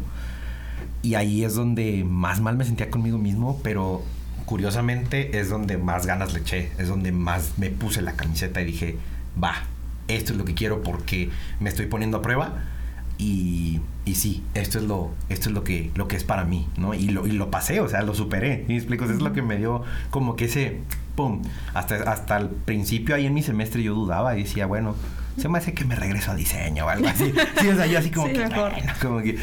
[1.02, 4.04] Y ahí es donde más mal me sentía conmigo mismo, pero
[4.46, 8.65] curiosamente es donde más ganas le eché, es donde más me puse la camiseta y
[8.65, 8.98] dije,
[9.41, 9.54] va,
[10.08, 12.63] esto es lo que quiero porque me estoy poniendo a prueba
[13.18, 16.68] y, y sí, esto es lo, esto es lo que, lo que es para mí,
[16.78, 16.94] ¿no?
[16.94, 18.65] Y lo, y lo pasé, o sea, lo superé.
[18.68, 19.06] ¿Y explico?
[19.06, 20.82] Es lo que me dio como que ese
[21.15, 21.41] pum.
[21.73, 24.95] Hasta, hasta el principio ahí en mi semestre yo dudaba y decía, bueno,
[25.38, 27.34] se me hace que me regreso a diseño o algo así.
[27.60, 28.45] Sí, o sea, yo así como, que,
[29.01, 29.38] como que...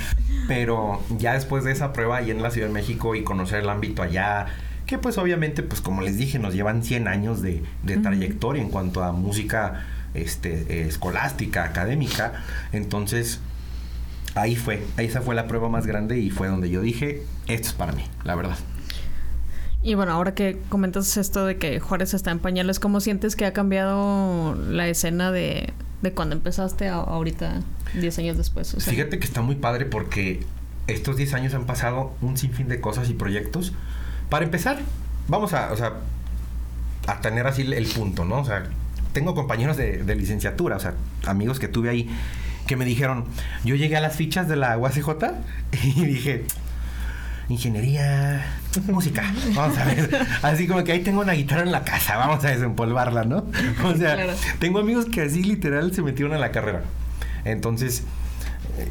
[0.49, 3.69] Pero ya después de esa prueba ahí en la Ciudad de México y conocer el
[3.69, 4.47] ámbito allá,
[4.87, 8.71] que pues obviamente, pues como les dije, nos llevan 100 años de, de trayectoria en
[8.71, 12.45] cuanto a música este, escolástica, académica.
[12.73, 13.41] Entonces,
[14.35, 17.75] ahí fue, esa fue la prueba más grande y fue donde yo dije, esto es
[17.75, 18.57] para mí, la verdad.
[19.83, 23.47] Y bueno, ahora que comentas esto de que Juárez está en pañales, ¿cómo sientes que
[23.47, 27.63] ha cambiado la escena de, de cuando empezaste a, ahorita,
[28.01, 28.77] 10 años después?
[28.79, 30.45] Fíjate que está muy padre porque
[30.87, 33.73] estos 10 años han pasado un sinfín de cosas y proyectos.
[34.31, 34.79] Para empezar,
[35.27, 35.95] vamos a, o sea,
[37.09, 38.39] a tener así el punto, ¿no?
[38.41, 38.65] O sea,
[39.13, 40.95] tengo compañeros de, de licenciatura, o sea,
[41.27, 42.09] amigos que tuve ahí
[42.67, 43.25] que me dijeron,
[43.65, 45.09] yo llegué a las fichas de la UACJ
[45.83, 46.45] y dije,
[47.49, 48.45] ingeniería,
[48.87, 49.33] música.
[49.55, 50.27] Vamos a ver.
[50.43, 53.45] Así como que ahí tengo una guitarra en la casa, vamos a desempolvarla, ¿no?
[53.85, 56.83] O sea, tengo amigos que así literal se metieron a la carrera.
[57.45, 58.05] Entonces,
[58.79, 58.91] eh,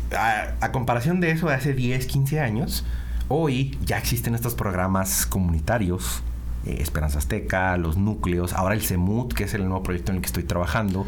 [0.59, 2.85] a, comparación de eso de hace 10, 15 años,
[3.27, 6.23] hoy ya existen estos programas comunitarios.
[6.65, 10.21] Eh, Esperanza Azteca, los núcleos, ahora el CEMUT, que es el nuevo proyecto en el
[10.21, 11.05] que estoy trabajando,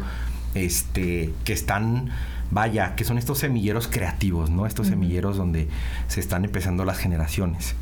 [0.54, 2.10] este, que están
[2.50, 4.66] vaya, que son estos semilleros creativos, ¿no?
[4.66, 5.68] Estos semilleros donde
[6.08, 7.74] se están empezando las generaciones.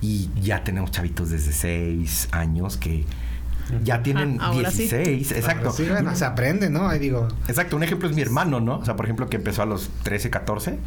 [0.00, 3.04] Y ya tenemos chavitos desde 6 años que
[3.82, 5.72] ya tienen 16, exacto.
[5.72, 6.88] Sí, bueno, se aprende, ¿no?
[6.88, 7.28] Ahí digo.
[7.48, 8.78] Exacto, un ejemplo es mi hermano, ¿no?
[8.78, 10.78] O sea, por ejemplo, que empezó a los 13, 14,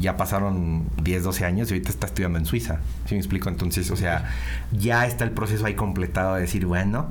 [0.00, 2.80] ya pasaron 10, 12 años y ahorita está estudiando en Suiza.
[3.06, 3.48] ¿Sí me explico?
[3.48, 4.30] Entonces, o sea,
[4.72, 7.08] ya está el proceso ahí completado de decir, bueno,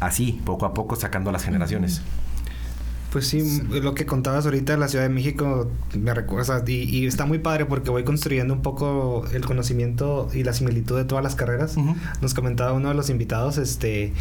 [0.00, 2.00] así, poco a poco sacando las generaciones.
[3.16, 7.24] Pues sí, lo que contabas ahorita de la Ciudad de México me recuerda y, está
[7.24, 11.34] muy padre porque voy construyendo un poco el conocimiento y la similitud de todas las
[11.34, 11.78] carreras.
[12.20, 14.12] Nos comentaba uno de los invitados este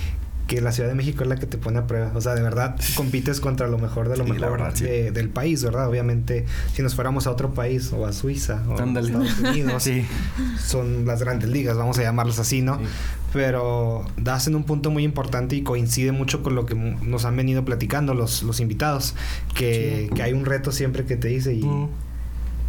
[0.48, 2.14] que la Ciudad de México es la que te pone a prueba.
[2.16, 5.90] O sea, de verdad compites contra lo mejor de lo mejor del país, ¿verdad?
[5.90, 9.90] Obviamente, si nos fuéramos a otro país o a Suiza o a Estados Unidos,
[10.66, 12.80] son las grandes ligas, vamos a llamarlas así, ¿no?
[13.36, 17.36] Pero das en un punto muy importante y coincide mucho con lo que nos han
[17.36, 19.14] venido platicando los, los invitados,
[19.54, 21.70] que, que hay un reto siempre que te dice y...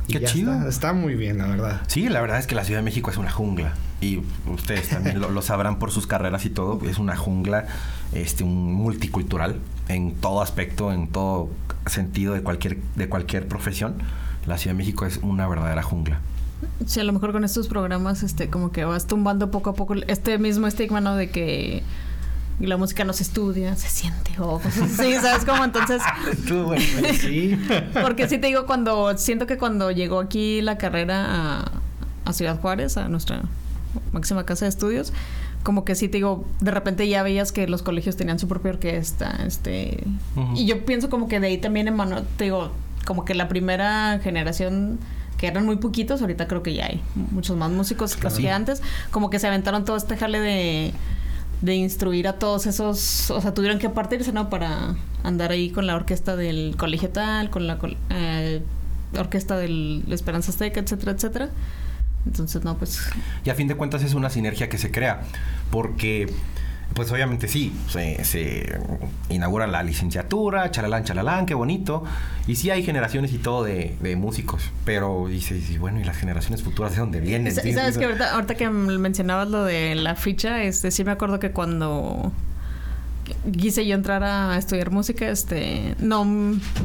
[0.08, 0.68] Qué chido.
[0.68, 1.82] Está, muy bien, la verdad.
[1.86, 3.74] Sí, la verdad es que la Ciudad de México es una jungla.
[4.00, 6.80] Y ustedes también lo, sabrán por sus carreras y todo.
[6.88, 7.66] Es una jungla,
[8.12, 11.48] este, un multicultural en todo aspecto, en todo
[11.86, 13.98] sentido de cualquier, de cualquier profesión.
[14.46, 16.20] La Ciudad de México es una verdadera jungla.
[16.86, 19.94] Sí, a lo mejor con estos programas, este, como que vas tumbando poco a poco
[20.06, 21.14] este mismo estigma, ¿no?
[21.14, 21.82] De que
[22.60, 25.64] la música no se estudia, se siente o Sí, ¿sabes cómo?
[25.64, 26.02] Entonces...
[27.20, 27.58] sí.
[28.02, 29.16] Porque sí te digo, cuando...
[29.18, 31.64] Siento que cuando llegó aquí la carrera
[32.24, 33.42] a, Ciudad Juárez, a nuestra
[34.12, 35.12] máxima casa de estudios,
[35.62, 38.72] como que sí te digo, de repente ya veías que los colegios tenían su propia
[38.72, 40.02] orquesta, este...
[40.54, 42.72] Y yo pienso como que de ahí también en mano, te digo,
[43.04, 44.98] como que la primera generación
[45.38, 49.30] que eran muy poquitos, ahorita creo que ya hay muchos más músicos que antes, como
[49.30, 50.92] que se aventaron todo este jale de
[51.62, 54.50] de instruir a todos esos, o sea, tuvieron que partirse, ¿no?
[54.50, 57.78] Para andar ahí con la orquesta del colegio tal, con la
[58.10, 58.62] eh,
[59.18, 61.48] orquesta del Esperanza Azteca, etcétera, etcétera.
[62.26, 63.00] Entonces, no, pues...
[63.44, 65.22] Y a fin de cuentas es una sinergia que se crea,
[65.70, 66.26] porque
[66.96, 68.80] pues obviamente sí, se,
[69.28, 72.02] inaugura la licenciatura, chalalán, chalalán, qué bonito.
[72.46, 76.92] Y sí hay generaciones y todo de, músicos, pero dices, bueno, ¿y las generaciones futuras
[76.92, 77.52] de dónde vienen?
[77.52, 81.38] Y sabes que ahorita, ahorita, que mencionabas lo de la ficha, este, sí me acuerdo
[81.38, 82.32] que cuando
[83.56, 86.26] quise yo entrar a estudiar música, este, no,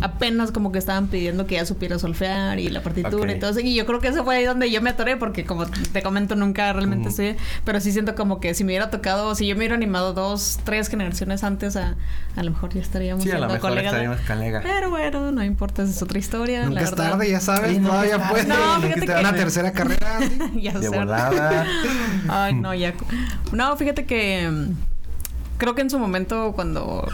[0.02, 3.60] apenas como que estaban pidiendo que ya supiera solfear y la partitura y todo eso.
[3.60, 6.36] Y yo creo que eso fue ahí donde yo me atoré, porque como te comento,
[6.36, 9.60] nunca realmente estudié, pero sí siento como que si me hubiera tocado, si yo me
[9.60, 11.96] hubiera animado dos, tres generaciones antes, a,
[12.36, 14.64] a lo mejor ya estaríamos sí, a lo mejor estaríamos colegas.
[14.64, 16.66] Pero bueno, no importa, esa es otra historia.
[16.66, 18.48] Nunca es tarde, ya sabes, no, todavía puedes.
[18.48, 19.12] No, fíjate que...
[19.12, 20.20] una tercera carrera.
[20.56, 21.66] ya de volada.
[22.28, 22.94] Ay, no, ya.
[23.52, 24.50] No, fíjate que
[25.62, 27.08] creo que en su momento cuando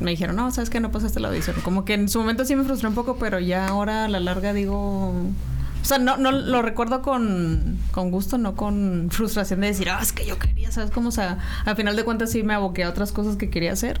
[0.00, 1.56] me dijeron, no, sabes que no pasaste la audición.
[1.62, 4.18] Como que en su momento sí me frustró un poco, pero ya ahora a la
[4.18, 5.10] larga digo.
[5.10, 9.98] O sea, no, no lo recuerdo con, con gusto, no con frustración de decir, ah,
[10.00, 11.10] es que yo quería, ¿sabes cómo?
[11.10, 14.00] O sea, al final de cuentas sí me aboqué a otras cosas que quería hacer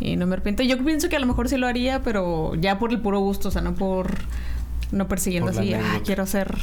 [0.00, 0.64] y no me arrepiento.
[0.64, 3.50] Yo pienso que a lo mejor sí lo haría, pero ya por el puro gusto,
[3.50, 4.18] o sea, no por.
[4.90, 6.56] No persiguiendo así, ah, quiero ser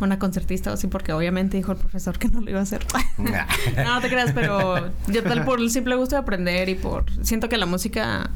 [0.00, 2.86] una concertista o así, porque obviamente dijo el profesor que no lo iba a hacer.
[3.18, 7.04] no, te creas, pero yo tal por el simple gusto de aprender y por...
[7.24, 8.30] Siento que la música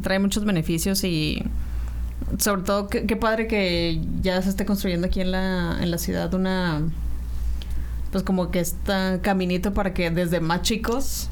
[0.00, 1.44] trae muchos beneficios y
[2.38, 6.32] sobre todo qué, padre que ya se esté construyendo aquí en la, en la ciudad
[6.34, 6.82] una...
[8.10, 11.30] Pues como que está caminito para que desde más chicos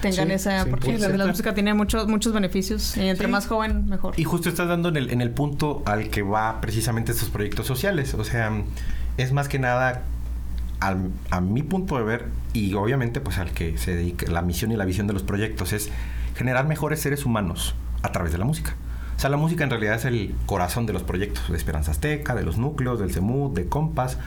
[0.00, 0.66] tengan esa...
[0.66, 4.14] porque la, música tiene muchos, muchos beneficios y entre más joven, mejor.
[4.16, 7.66] Y justo estás dando en el, en el punto al que va precisamente estos proyectos
[7.66, 8.14] sociales.
[8.14, 8.52] O sea,
[9.16, 10.02] es más que nada
[10.80, 14.76] a mi punto de ver y obviamente pues al que se dedica la misión y
[14.76, 15.90] la visión de los proyectos es
[16.36, 18.74] generar mejores seres humanos a través de la música.
[19.16, 22.34] O sea, la música en realidad es el corazón de los proyectos de Esperanza Azteca,
[22.34, 24.18] de los núcleos, del CEMUD, de Compas.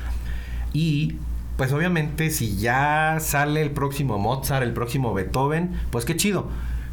[0.74, 1.18] Y
[1.60, 6.48] pues obviamente si ya sale el próximo Mozart, el próximo Beethoven, pues qué chido.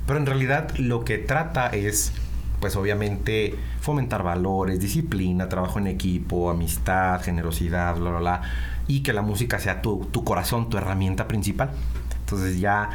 [0.09, 2.13] Pero en realidad lo que trata es,
[2.59, 8.43] pues obviamente, fomentar valores, disciplina, trabajo en equipo, amistad, generosidad, bla, bla, bla.
[8.89, 11.71] Y que la música sea tu, tu corazón, tu herramienta principal.
[12.19, 12.91] Entonces ya...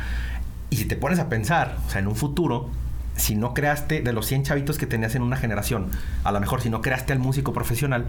[0.71, 2.69] Y si te pones a pensar, o sea, en un futuro,
[3.15, 5.89] si no creaste de los 100 chavitos que tenías en una generación,
[6.25, 8.07] a lo mejor si no creaste al músico profesional,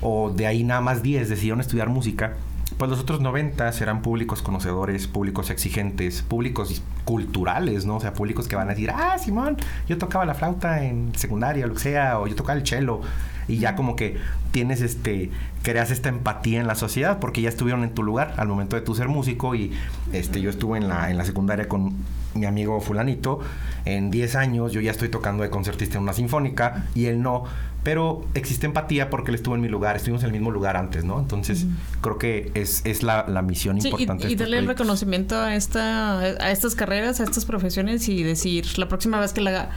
[0.00, 2.36] o de ahí nada más 10 decidieron estudiar música,
[2.78, 7.96] pues los otros 90 serán públicos conocedores, públicos exigentes, públicos culturales, ¿no?
[7.96, 9.56] O sea, públicos que van a decir, ah, Simón,
[9.88, 13.00] yo tocaba la flauta en secundaria, lo que sea, o yo tocaba el cello.
[13.48, 14.18] Y ya como que
[14.52, 15.30] tienes este,
[15.62, 18.82] creas esta empatía en la sociedad, porque ya estuvieron en tu lugar al momento de
[18.82, 19.54] tu ser músico.
[19.54, 19.72] Y
[20.12, 21.94] este, yo estuve en la, en la secundaria con
[22.34, 23.40] mi amigo fulanito.
[23.84, 27.44] En 10 años yo ya estoy tocando de concertista en una sinfónica y él no
[27.82, 31.04] pero existe empatía porque él estuvo en mi lugar, estuvimos en el mismo lugar antes,
[31.04, 31.18] ¿no?
[31.18, 31.66] Entonces,
[32.00, 34.28] creo que es, es la, la misión importante.
[34.28, 38.78] Y, y darle el reconocimiento a, esta, a estas carreras, a estas profesiones y decir,
[38.78, 39.70] la próxima vez que la,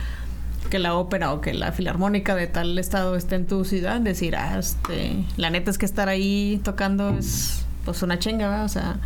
[0.69, 4.35] que la ópera o que la filarmónica de tal estado esté en tu ciudad, decir,
[4.35, 8.65] ah, este, la neta es que estar ahí tocando es pues una chinga, ¿verdad?
[8.65, 8.99] O sea,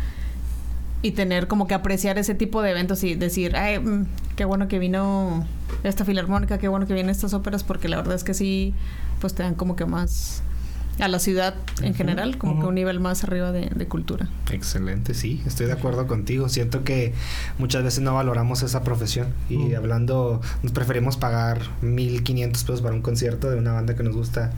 [1.02, 4.68] y tener como que apreciar ese tipo de eventos y decir, ay, mm, qué bueno
[4.68, 5.46] que vino
[5.82, 8.74] esta filarmónica, qué bueno que vienen estas óperas, porque la verdad es que sí,
[9.20, 10.42] pues te dan como que más
[10.98, 14.28] a la ciudad en general, como que un nivel más arriba de, cultura.
[14.50, 16.48] Excelente, sí, estoy de acuerdo contigo.
[16.48, 17.14] Siento que
[17.58, 23.02] muchas veces no valoramos esa profesión y hablando, nos preferimos pagar 1500 pesos para un
[23.02, 24.52] concierto de una banda que nos gusta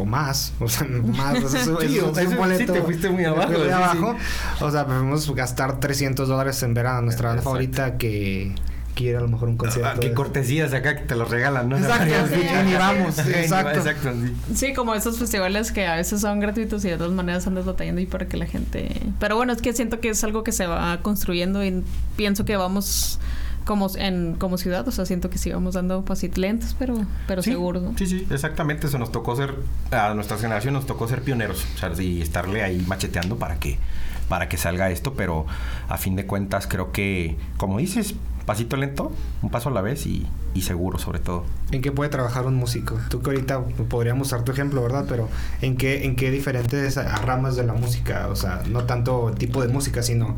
[0.00, 2.72] o más, o sea, más, o sea, eso, sí, un boleto.
[2.74, 3.52] Sí, te fuiste muy abajo.
[3.52, 4.16] Muy abajo.
[4.60, 8.54] O sea, preferimos gastar 300 dólares en ver a nuestra banda favorita que
[8.94, 10.00] que ir a lo mejor un Ah, concierto.
[10.00, 11.78] qué de- cortesías acá que te los regalan, ¿no?
[11.78, 13.78] Exacto, Sí, y ni vamos, exacto.
[13.78, 14.34] Exacto, sí.
[14.56, 18.00] Sí, como esos festivales que a veces son gratuitos y de todas maneras andas batallando
[18.00, 18.90] y para que la gente...
[19.20, 21.84] Pero bueno, es que siento que es algo que se va construyendo y
[22.16, 23.20] pienso que vamos
[23.68, 27.42] como en como ciudad, o sea, siento que sí vamos dando pasitos lentos, pero pero
[27.42, 27.92] Sí, seguros, ¿no?
[27.98, 28.86] Sí, sí, exactamente.
[28.86, 29.56] Eso nos tocó ser,
[29.90, 31.66] a nuestra generación nos tocó ser pioneros.
[31.74, 33.76] O sea, y estarle ahí macheteando para que,
[34.30, 35.12] para que salga esto.
[35.12, 35.44] Pero
[35.86, 38.14] a fin de cuentas, creo que, como dices,
[38.46, 39.12] pasito lento,
[39.42, 41.44] un paso a la vez y, y seguro, sobre todo.
[41.70, 42.98] ¿En qué puede trabajar un músico?
[43.10, 43.60] Tú que ahorita
[43.90, 45.04] podríamos usar tu ejemplo, ¿verdad?
[45.06, 45.28] Pero
[45.60, 48.28] ¿en qué, en qué diferentes ramas de la música?
[48.28, 50.36] O sea, no tanto tipo de música, sino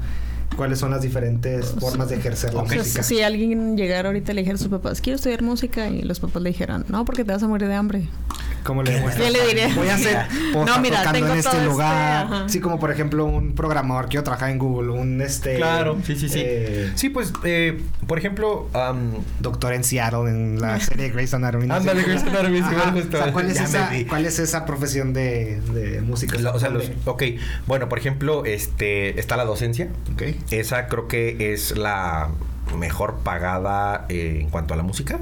[0.57, 3.03] cuáles son las diferentes formas de ejercer la música.
[3.03, 6.21] si alguien llegara ahorita y le dijera a sus papás, quiero estudiar música, y los
[6.21, 8.09] papás le dijeran, no, porque te vas a morir de hambre.
[8.65, 9.27] ¿Cómo le demuestras?
[9.27, 9.75] Yo le diría.
[9.75, 12.45] Voy a hacer No, no, mira, tocando tengo en este este, lugar.
[12.49, 15.61] sí, como por ejemplo un programador que yo trabaja en Google, un este
[16.05, 16.41] sí, sí, sí.
[16.45, 18.69] eh, sí, pues, eh, por ejemplo,
[19.41, 21.71] doctor en Seattle en la serie de Grey's Anatomy.
[21.71, 22.75] Ándale, Grey's Anatomy, sí, Ajá.
[22.77, 23.19] bueno, justo.
[23.19, 23.91] O sea, ¿cuál es, esa.
[24.09, 26.39] ¿cuál es esa profesión de, de música?
[26.39, 27.23] lo- o sea, los, ok,
[27.67, 29.89] bueno, por ejemplo, este, está la docencia.
[30.13, 30.23] Ok.
[30.51, 32.29] Esa creo que es la
[32.79, 35.19] mejor pagada eh, en cuanto a la música.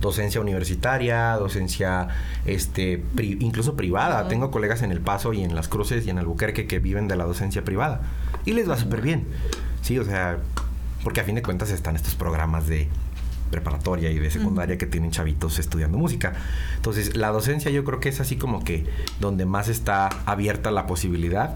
[0.00, 2.08] Docencia universitaria, docencia
[2.46, 4.28] este pri- incluso privada.
[4.28, 7.16] Tengo colegas en El Paso y en Las Cruces y en Albuquerque que viven de
[7.16, 8.00] la docencia privada.
[8.46, 9.26] Y les va súper bien.
[9.82, 10.38] Sí, o sea,
[11.04, 12.88] porque a fin de cuentas están estos programas de
[13.50, 16.34] preparatoria y de secundaria que tienen chavitos estudiando música.
[16.76, 18.86] Entonces, la docencia yo creo que es así como que
[19.18, 21.54] donde más está abierta la posibilidad.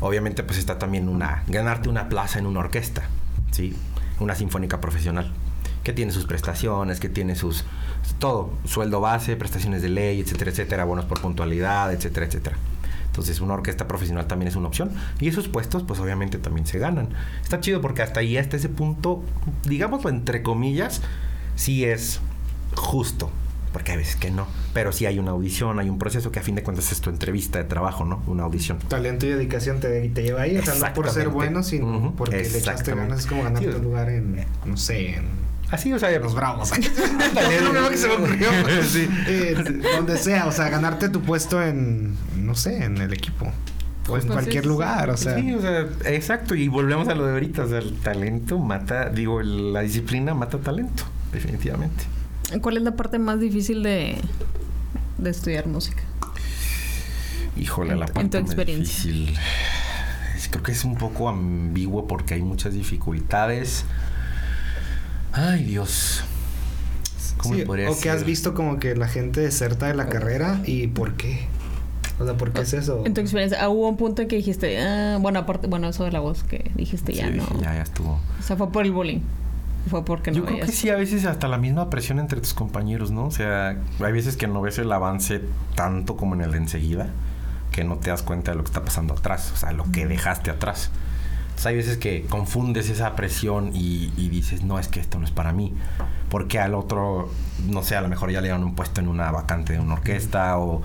[0.00, 3.02] Obviamente, pues está también una ganarte una plaza en una orquesta,
[3.52, 3.76] ¿sí?
[4.18, 5.32] Una sinfónica profesional
[5.86, 7.62] que tiene sus prestaciones, que tiene sus
[8.18, 12.56] todo, sueldo base, prestaciones de ley, etcétera, etcétera, bonos por puntualidad, etcétera, etcétera.
[13.06, 14.90] Entonces, una orquesta profesional también es una opción.
[15.20, 17.10] Y esos puestos, pues obviamente también se ganan.
[17.40, 19.22] Está chido porque hasta ahí, hasta ese punto,
[19.64, 21.02] digámoslo entre comillas,
[21.54, 22.20] sí es
[22.74, 23.30] justo.
[23.72, 24.48] Porque hay veces que no.
[24.74, 27.10] Pero sí hay una audición, hay un proceso que a fin de cuentas es tu
[27.10, 28.24] entrevista de trabajo, ¿no?
[28.26, 28.78] Una audición.
[28.88, 30.56] Talento y dedicación te, te lleva ahí.
[30.58, 33.20] O sea, no por ser bueno, sino porque le echaste ganas.
[33.20, 33.76] Es como ganarte Sí.
[33.76, 36.72] un lugar en, no sé, en Así, o sea, los Bravos.
[36.72, 38.48] Ándale, Es lo primero que se me ocurrió.
[38.88, 39.08] Sí.
[39.26, 43.46] Eh, donde sea, o sea, ganarte tu puesto en, no sé, en el equipo.
[43.46, 45.34] O en Pues cualquier sí, sí, lugar, o sea.
[45.36, 46.54] Sí, o sea, exacto.
[46.54, 47.64] Y volvemos a lo de ahorita.
[47.64, 51.02] O sea, el talento mata, digo, el- la disciplina mata talento,
[51.32, 52.04] definitivamente.
[52.60, 54.16] ¿Cuál es la parte más difícil de,
[55.18, 56.02] de estudiar música?
[57.56, 59.10] Híjole, En la parte en tu más experiencia.
[59.12, 59.36] difícil.
[60.36, 63.84] Es- Creo que es un poco ambiguo porque hay muchas dificultades.
[65.36, 66.24] Ay, Dios.
[67.36, 70.60] ¿Cómo Sí, podría o que has visto como que la gente deserta de la carrera
[70.64, 71.46] y por qué.
[72.18, 73.02] O sea, ¿por qué es eso?
[73.04, 76.04] En tu experiencia, ah, hubo un punto en que dijiste, ah, bueno, aparte, bueno, eso
[76.04, 77.46] de la voz que dijiste ya Sí, no.
[77.60, 78.18] ya, ya estuvo.
[78.40, 79.20] O sea, fue por el bullying.
[79.90, 82.54] Fue porque no Yo creo que sí, a veces hasta la misma presión entre tus
[82.54, 83.26] compañeros, ¿no?
[83.26, 85.42] O sea, hay veces que no ves el avance
[85.74, 87.10] tanto como en el de enseguida,
[87.70, 90.06] que no te das cuenta de lo que está pasando atrás, o sea, lo que
[90.06, 90.90] dejaste atrás.
[91.56, 95.24] Entonces hay veces que confundes esa presión y, y dices, no, es que esto no
[95.24, 95.72] es para mí.
[96.28, 97.30] Porque al otro,
[97.66, 99.94] no sé, a lo mejor ya le dan un puesto en una vacante de una
[99.94, 100.82] orquesta o...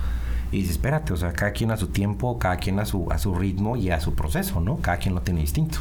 [0.50, 3.18] Y dices, espérate, o sea, cada quien a su tiempo, cada quien a su, a
[3.18, 4.78] su ritmo y a su proceso, ¿no?
[4.78, 5.78] Cada quien lo tiene distinto.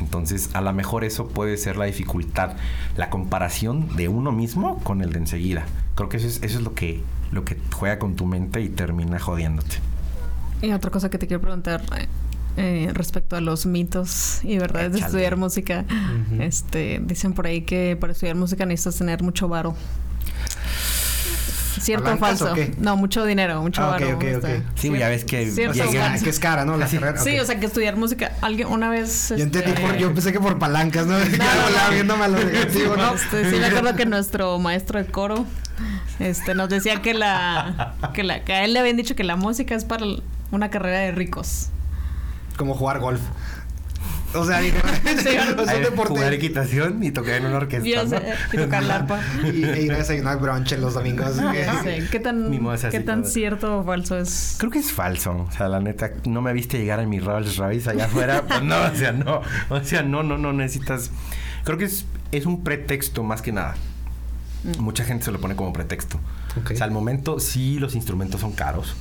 [0.00, 2.52] Entonces, a lo mejor eso puede ser la dificultad,
[2.96, 5.66] la comparación de uno mismo con el de enseguida.
[5.94, 7.02] Creo que eso es, eso es lo que
[7.32, 9.76] lo que juega con tu mente y termina jodiéndote.
[10.62, 11.82] Y otra cosa que te quiero preguntar
[12.56, 15.84] eh, respecto a los mitos y verdades de estudiar música.
[16.40, 19.74] Este, dicen por ahí que para estudiar música necesitas tener mucho varo.
[21.80, 22.52] ¿Cierto o ¿Palancas falso?
[22.52, 22.72] o qué?
[22.78, 24.16] No, mucho dinero, mucho Ah, ok, varo.
[24.16, 24.62] ok, este, ok.
[24.74, 26.76] Sí, ya ves que O sea, es cara, ¿no?
[26.78, 26.96] La Sí.
[26.98, 27.18] carrera.
[27.22, 28.32] Sí, o sea, que estudiar música.
[28.40, 29.28] Alguien una vez.
[29.28, 31.16] Yo entendí este, por, yo pensé que por palancas, ¿no?
[31.92, 33.14] Viéndome a lo negativo, ¿no?
[33.14, 35.44] Este, sí me acuerdo que nuestro maestro de coro
[36.18, 39.36] este nos decía que la que la que a él le habían dicho que la
[39.36, 40.06] música es para
[40.50, 41.68] una carrera de ricos.
[42.56, 43.20] Como jugar golf.
[44.34, 44.78] O sea, dije,
[45.18, 46.08] Sí, son Ahí deportes.
[46.08, 47.88] jugar equitación y tocar en una orquesta.
[47.88, 48.18] Yo ¿no?
[48.52, 49.20] y tocar la arpa.
[49.44, 51.36] Y, e ir a desayunar brunch los domingos.
[51.36, 52.06] Ya sé.
[52.10, 52.50] ¿Qué tan,
[52.90, 54.56] qué tan cierto o falso es?
[54.58, 55.46] Creo que es falso.
[55.48, 58.42] O sea, la neta, no me viste llegar en mi Rolls Royce allá afuera.
[58.46, 59.42] Pues no, o sea, no.
[59.70, 61.10] O sea, no, no, no necesitas.
[61.64, 63.76] Creo que es, es un pretexto más que nada.
[64.64, 64.82] Mm.
[64.82, 66.18] Mucha gente se lo pone como pretexto.
[66.60, 66.72] Ok.
[66.72, 68.96] O sea, al momento sí los instrumentos son caros.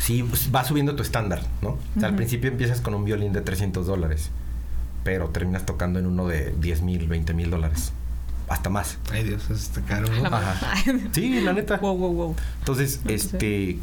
[0.00, 1.70] Sí, pues, va subiendo tu estándar, ¿no?
[1.96, 4.30] O sea, al principio empiezas con un violín de 300 dólares.
[5.04, 7.92] Pero terminas tocando en uno de 10 mil, 20 mil dólares.
[8.48, 8.98] Hasta más.
[9.12, 10.26] Ay, Dios, eso está caro, ¿no?
[10.26, 10.74] Ajá.
[11.12, 11.76] Sí, la neta.
[11.76, 12.36] Wow, wow, wow.
[12.60, 13.14] Entonces, No sé.
[13.14, 13.78] este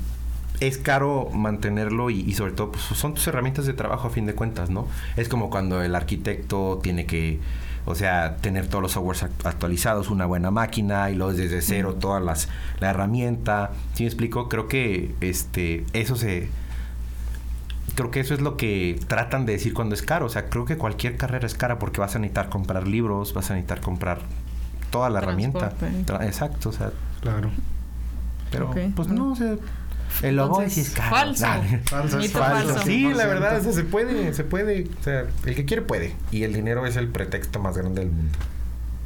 [0.60, 4.26] es caro mantenerlo y, y sobre todo pues, son tus herramientas de trabajo a fin
[4.26, 4.88] de cuentas, ¿no?
[5.16, 7.40] Es como cuando el arquitecto tiene que
[7.88, 12.22] O sea, tener todos los softwares actualizados, una buena máquina y luego desde cero todas
[12.22, 12.50] las
[12.82, 13.72] la herramienta.
[13.94, 14.50] ¿Sí me explico?
[14.50, 16.50] Creo que este eso se
[17.96, 20.26] creo que eso es lo que tratan de decir cuando es caro.
[20.26, 23.50] O sea, creo que cualquier carrera es cara porque vas a necesitar comprar libros, vas
[23.52, 24.20] a necesitar comprar
[24.92, 25.74] toda la herramienta.
[26.22, 26.92] Exacto, o sea.
[27.22, 27.50] Claro.
[28.52, 29.56] Pero, pues no, o sea,
[30.22, 31.16] el logo sí es caro.
[31.16, 31.46] Falso.
[31.86, 32.74] Falso, es falso.
[32.74, 32.86] falso.
[32.86, 34.88] Sí, la verdad, se puede, se puede.
[35.00, 36.16] O sea, el que quiere puede.
[36.32, 38.38] Y el dinero es el pretexto más grande del mundo.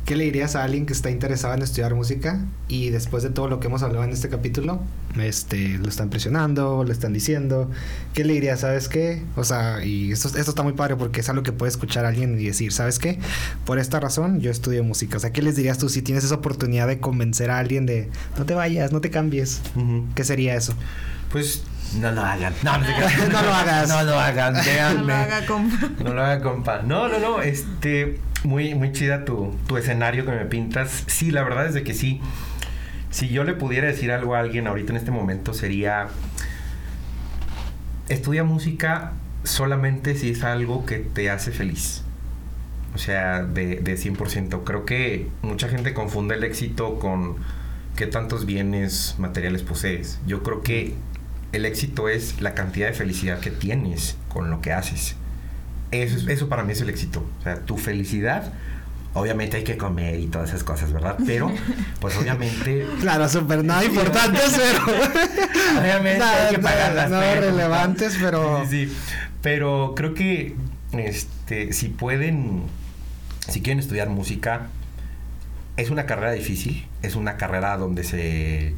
[0.05, 3.47] ¿Qué le dirías a alguien que está interesado en estudiar música y después de todo
[3.47, 4.81] lo que hemos hablado en este capítulo,
[5.19, 7.69] este, lo están presionando, lo están diciendo?
[8.13, 8.61] ¿Qué le dirías?
[8.61, 9.21] ¿Sabes qué?
[9.35, 12.39] O sea, y esto, esto está muy padre porque es algo que puede escuchar alguien
[12.39, 13.19] y decir, ¿sabes qué?
[13.63, 15.17] Por esta razón yo estudio música.
[15.17, 18.09] O sea, ¿qué les dirías tú si tienes esa oportunidad de convencer a alguien de
[18.37, 19.61] no te vayas, no te cambies?
[20.15, 20.73] ¿Qué sería eso?
[21.31, 21.63] Pues
[21.99, 22.53] no lo hagan.
[22.63, 23.89] No, no, no lo hagas.
[23.89, 25.01] No lo hagan, véanme.
[25.01, 25.89] No lo haga, compa.
[26.03, 26.81] No lo haga, compa.
[26.81, 27.41] No, no, no.
[27.41, 31.03] Este, muy, muy chida tu, tu escenario que me pintas.
[31.07, 32.21] Sí, la verdad es de que sí.
[33.09, 36.07] Si yo le pudiera decir algo a alguien ahorita en este momento sería...
[38.09, 39.13] Estudia música
[39.43, 42.03] solamente si es algo que te hace feliz.
[42.93, 44.63] O sea, de, de 100%.
[44.63, 47.37] Creo que mucha gente confunde el éxito con
[47.95, 50.19] qué tantos bienes materiales posees.
[50.25, 50.93] Yo creo que
[51.51, 55.15] el éxito es la cantidad de felicidad que tienes con lo que haces.
[55.91, 57.25] Eso, es- eso para mí es el éxito.
[57.39, 58.53] O sea, tu felicidad,
[59.13, 61.17] obviamente hay que comer y todas esas cosas, ¿verdad?
[61.25, 61.51] Pero,
[61.99, 64.85] pues obviamente, Claro, súper nada importantes, pero...
[65.81, 67.51] obviamente Nada, hay que pagar las nada cuentas.
[67.51, 68.63] relevantes, pero...
[68.69, 68.97] Sí, sí.
[69.41, 70.55] Pero creo que,
[70.93, 72.63] este, si pueden,
[73.49, 74.67] si quieren estudiar música,
[75.77, 78.75] es una carrera difícil, es una carrera donde se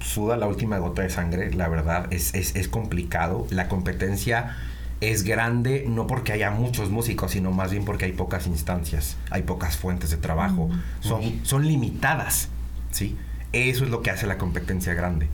[0.00, 3.46] suda la última gota de sangre, la verdad, es, es, es complicado.
[3.50, 4.56] La competencia
[5.00, 9.42] es grande, no porque haya muchos músicos, sino más bien porque hay pocas instancias, hay
[9.42, 10.70] pocas fuentes de trabajo,
[11.00, 12.48] son, son limitadas,
[12.90, 13.16] ¿sí?
[13.52, 15.28] Eso es lo que hace la competencia grande.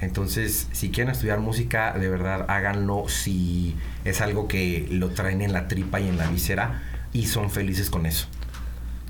[0.00, 5.52] Entonces, si quieren estudiar música, de verdad háganlo si es algo que lo traen en
[5.52, 6.82] la tripa y en la víscera
[7.12, 8.28] y son felices con eso.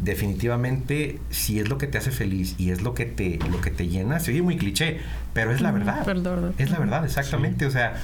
[0.00, 3.70] Definitivamente, si es lo que te hace feliz y es lo que te, lo que
[3.70, 5.00] te llena, se oye muy cliché,
[5.34, 6.06] pero es la verdad.
[6.06, 6.52] Verdad.
[6.56, 7.66] Es la verdad, exactamente.
[7.66, 7.94] O sea,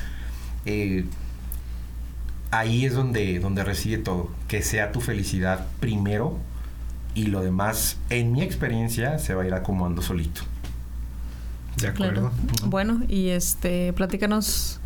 [0.67, 1.05] eh,
[2.51, 4.31] ahí es donde, donde reside todo.
[4.49, 6.39] Que sea tu felicidad primero
[7.15, 10.43] y lo demás, en mi experiencia, se va a ir acomodando solito.
[11.81, 12.29] De Claro.
[12.29, 12.33] acuerdo.
[12.67, 14.81] Bueno, y este, platícanos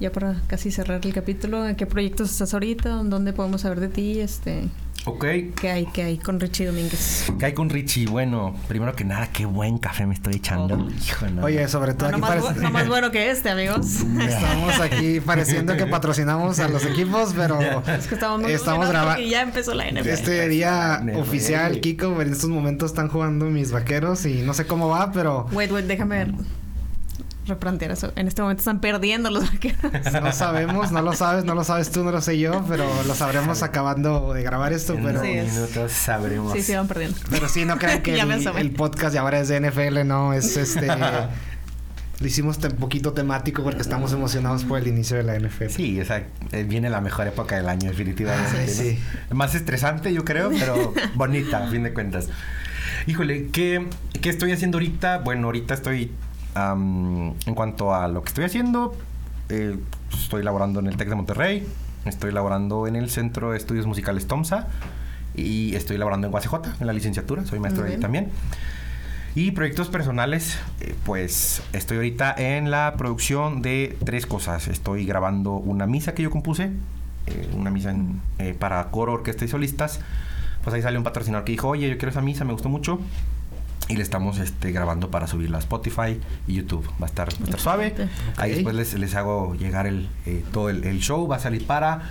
[0.00, 2.90] ya para casi cerrar el capítulo, ¿en qué proyectos estás ahorita?
[3.04, 4.20] ¿Dónde podemos saber de ti?
[4.20, 4.64] Este,
[5.08, 5.24] Ok,
[5.58, 7.32] ¿qué hay, qué hay con Richie Domínguez?
[7.38, 8.06] ¿Qué hay con Richie?
[8.06, 10.74] Bueno, primero que nada, qué buen café me estoy echando.
[10.74, 10.88] Oh.
[10.90, 11.44] Hijo, no.
[11.44, 13.86] Oye, sobre todo No, aquí más, parece- no más bueno que este, amigos.
[14.28, 19.14] Estamos aquí pareciendo que patrocinamos a los equipos, pero Es que estamos muy estamos grabando.
[19.14, 20.08] porque ya empezó la NFL.
[20.08, 21.18] Este día NFL.
[21.20, 25.46] oficial, Kiko, en estos momentos están jugando mis vaqueros y no sé cómo va, pero
[25.52, 26.26] Wait, wait, déjame
[27.48, 28.12] replantear eso.
[28.16, 29.80] En este momento están perdiendo los vaqueros.
[30.22, 33.14] no sabemos, no lo sabes, no lo sabes tú, no lo sé yo, pero lo
[33.14, 35.20] sabremos acabando de grabar esto, En pero...
[35.20, 36.52] unos minutos sabremos.
[36.52, 37.18] Sí, sí, van perdiendo.
[37.30, 40.88] Pero sí, no crean que el, podcast ya ahora es de NFL, no, es este...
[42.20, 45.68] Lo hicimos un poquito temático porque estamos emocionados por el inicio de la NFL.
[45.68, 48.66] Sí, o sea, eh, viene la mejor época del año, definitivamente.
[48.66, 48.98] Sí,
[49.30, 49.36] ¿no?
[49.36, 52.28] Más estresante, yo creo, pero bonita, a fin de cuentas.
[53.06, 53.86] Híjole, ¿qué,
[54.20, 55.18] qué estoy haciendo ahorita?
[55.18, 56.10] Bueno, ahorita estoy,
[56.74, 58.94] en cuanto a lo que estoy haciendo,
[59.48, 59.78] eh,
[60.12, 61.66] estoy laborando en el TEC de Monterrey,
[62.04, 64.68] estoy laborando en el Centro de Estudios Musicales TOMSA
[65.34, 68.28] y estoy laborando en UACJ, en la licenciatura, soy maestro ahí también.
[69.34, 74.66] Y proyectos personales, eh, pues estoy ahorita en la producción de tres cosas.
[74.68, 76.70] Estoy grabando una misa que yo compuse,
[77.26, 78.20] eh, una misa en-
[78.58, 80.00] para coro, orquesta y solistas.
[80.64, 82.98] Pues ahí sale un patrocinador que dijo, oye, yo quiero esa misa, me gustó mucho.
[83.88, 86.86] Y le estamos este, grabando para subirla a Spotify y YouTube.
[87.00, 87.94] Va a estar, va a estar suave.
[88.36, 91.26] Ahí después les, les hago llegar el, eh, todo el, el show.
[91.26, 92.02] Va a salir para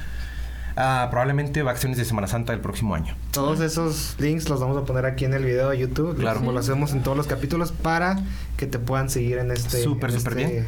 [0.76, 3.16] ah, probablemente vacaciones de Semana Santa del próximo año.
[3.32, 6.40] Todos esos links los vamos a poner aquí en el video de YouTube, Claro.
[6.40, 8.20] como lo hacemos en todos los capítulos, para
[8.58, 9.82] que te puedan seguir en este...
[9.84, 10.68] Súper, súper este- bien.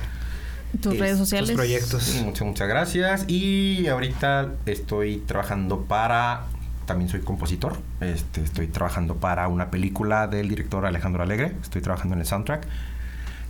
[0.82, 1.52] Tus Es- redes tus sociales.
[1.56, 2.04] proyectos.
[2.04, 3.26] Sí, muchas, muchas gracias.
[3.28, 6.44] Y ahorita estoy trabajando para.
[6.90, 7.78] También soy compositor.
[8.02, 11.54] Este, estoy trabajando para una película del director Alejandro Alegre.
[11.62, 12.66] Estoy trabajando en el soundtrack.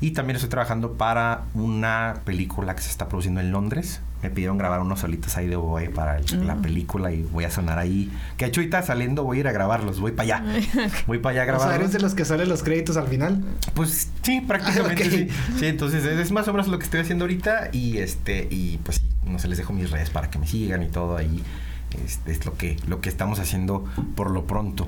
[0.02, 4.02] Y también estoy trabajando para una película que se está produciendo en Londres.
[4.22, 6.62] Me pidieron grabar unos solitos ahí de oboe para el- la Mm.
[6.62, 8.12] película y voy a sonar ahí.
[8.36, 10.02] Que hecho ahorita saliendo voy a ir a grabarlos.
[10.02, 10.44] Voy para allá.
[11.08, 11.80] Voy para allá a O sea, grabarlos.
[11.80, 13.42] eres de los que salen los créditos al final.
[13.74, 15.12] Pues sí, prácticamente Ah, ok.
[15.14, 15.28] sí.
[15.60, 18.80] Sí, entonces es, es más o menos lo que estoy haciendo ahorita y este y
[18.84, 21.42] pues sí, no sé, les dejo mis redes para que me sigan y todo ahí
[22.06, 23.86] Este, es lo que, lo que estamos haciendo
[24.16, 24.88] por lo pronto.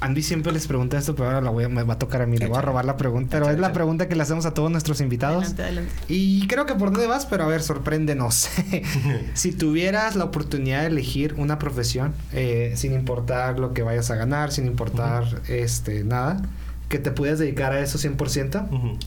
[0.00, 2.26] Andy siempre les pregunta esto, pero ahora la voy a, me va a tocar a
[2.26, 2.36] mí.
[2.36, 3.30] Le voy a robar la pregunta.
[3.30, 5.44] Pero es la pregunta que le hacemos a todos nuestros invitados.
[5.44, 5.92] Adelante, adelante.
[6.08, 8.48] Y creo que por dónde vas, pero a ver, sorpréndenos.
[9.34, 14.16] si tuvieras la oportunidad de elegir una profesión, eh, sin importar lo que vayas a
[14.16, 16.42] ganar, sin importar este nada,
[16.90, 18.98] que te pudieras dedicar a eso 100%,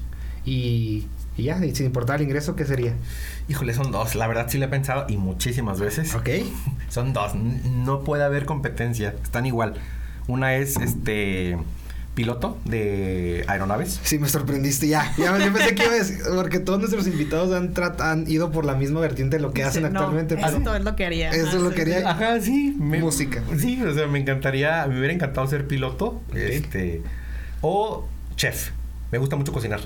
[0.44, 1.06] y,
[1.40, 2.94] y ya, y sin importar el ingreso, ¿qué sería?
[3.48, 4.16] Híjole, son dos.
[4.16, 6.14] La verdad sí lo he pensado y muchísimas veces.
[6.16, 6.30] Ok.
[6.90, 7.36] son dos.
[7.36, 9.16] No puede haber competencia.
[9.24, 9.76] Están igual.
[10.28, 11.58] Una es este
[12.14, 14.00] piloto de aeronaves.
[14.04, 15.14] Sí, me sorprendiste ya.
[15.18, 18.66] Ya yo pensé que iba a decir, porque todos nuestros invitados han, han ido por
[18.66, 20.36] la misma vertiente de lo que hacen actualmente.
[20.36, 21.30] Esto es lo que haría.
[21.30, 22.10] Esto es lo que haría.
[22.10, 22.76] Ajá, sí.
[22.78, 23.42] Música.
[23.58, 26.22] Sí, o sea, me encantaría, me hubiera encantado ser piloto.
[26.36, 27.02] Este.
[27.62, 28.72] O chef.
[29.12, 29.80] Me gusta mucho cocinar.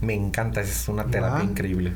[0.00, 1.92] Me encanta, es una terapia increíble.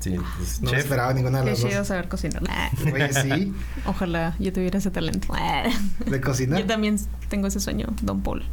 [0.00, 2.42] Sí, pues, no esperaba ninguna de las Qué chido saber cocinar.
[2.92, 3.52] Oye, sí.
[3.84, 5.28] Ojalá yo tuviera ese talento.
[6.06, 6.60] ¿De cocinar?
[6.60, 6.98] Yo también
[7.28, 8.44] tengo ese sueño, Don Paul.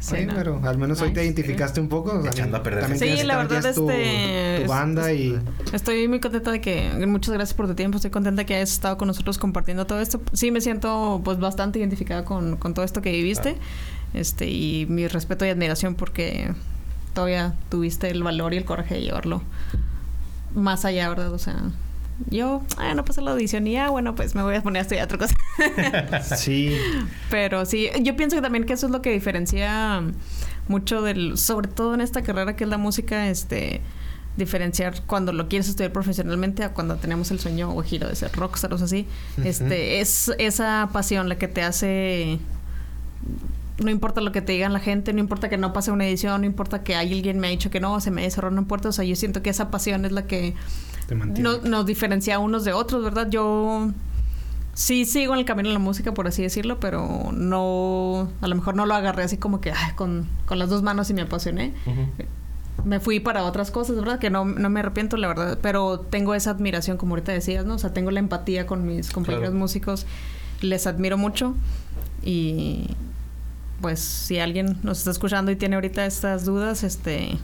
[0.00, 2.26] Sí, pero al menos hoy te identificaste un poco.
[2.26, 2.98] Echando a perder.
[2.98, 4.62] Sí, la verdad, este.
[4.64, 5.38] Tu banda y.
[5.72, 6.90] Estoy muy contenta de que.
[7.06, 7.96] Muchas gracias por tu tiempo.
[7.96, 10.22] Estoy contenta que hayas estado con nosotros compartiendo todo esto.
[10.32, 13.56] Sí, me siento, pues, bastante identificada con, con todo esto que viviste.
[14.14, 16.52] Este, y mi respeto y admiración porque
[17.14, 19.42] todavía tuviste el valor y el coraje de llevarlo
[20.54, 21.32] más allá, ¿verdad?
[21.32, 21.56] O sea,
[22.28, 24.82] yo, ah, no pasé la audición y ya, bueno, pues me voy a poner a
[24.82, 25.34] estudiar otra cosa.
[26.36, 26.76] sí.
[27.30, 30.02] Pero sí, yo pienso que también que eso es lo que diferencia
[30.68, 33.80] mucho del, sobre todo en esta carrera que es la música, este,
[34.36, 38.32] diferenciar cuando lo quieres estudiar profesionalmente a cuando tenemos el sueño o giro de ser
[38.32, 39.06] rockstar o así.
[39.44, 42.38] Este, es esa pasión la que te hace
[43.80, 46.42] no importa lo que te digan la gente, no importa que no pase una edición,
[46.42, 48.92] no importa que alguien me ha dicho que no, se me cerró una puerta, o
[48.92, 50.54] sea, yo siento que esa pasión es la que
[51.14, 53.28] nos diferencia unos de otros, ¿verdad?
[53.30, 53.90] Yo
[54.74, 58.54] sí sigo en el camino de la música, por así decirlo, pero no, a lo
[58.54, 61.74] mejor no lo agarré así como que con, las dos manos y me apasioné.
[62.84, 64.18] Me fui para otras cosas, ¿verdad?
[64.18, 67.74] Que no, no, me arrepiento, la verdad, pero tengo esa admiración, como ahorita decías, ¿no?
[67.74, 70.06] O sea, tengo la empatía con mis compañeros músicos,
[70.62, 71.54] les admiro mucho
[72.22, 72.86] y
[73.80, 77.38] pues si alguien nos está escuchando y tiene ahorita estas dudas, este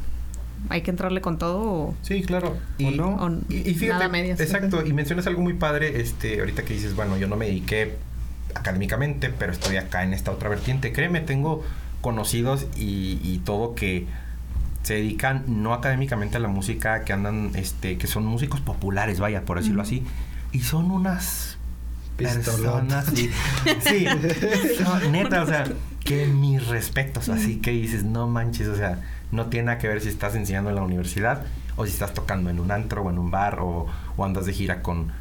[0.68, 2.56] hay que entrarle con todo sí claro.
[2.78, 7.18] y, no y, fíjate exacto y mencionas algo muy padre este ahorita que dices bueno
[7.18, 7.94] yo no me dediqué
[8.56, 10.92] académicamente pero estoy acá en esta otra vertiente.
[10.92, 11.64] Créeme tengo
[12.00, 14.06] conocidos y, todo que
[14.82, 19.42] se dedican no académicamente a la música que andan este que son músicos populares vaya
[19.42, 20.04] por decirlo así
[20.52, 21.58] y son unas
[22.16, 23.30] personas sí,
[23.80, 24.06] sí
[25.10, 25.64] neta o sea
[26.06, 29.00] que mis respetos, así que dices, no manches, o sea,
[29.32, 31.42] no tiene nada que ver si estás enseñando en la universidad
[31.74, 33.88] o si estás tocando en un antro o en un bar o,
[34.24, 35.12] andas de gira con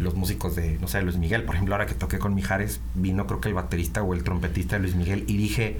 [0.00, 1.44] los músicos de, no sé, Luis Miguel.
[1.44, 4.76] Por ejemplo, ahora que toqué con Mijares, vino creo que el baterista o el trompetista
[4.76, 5.78] de Luis Miguel y dije,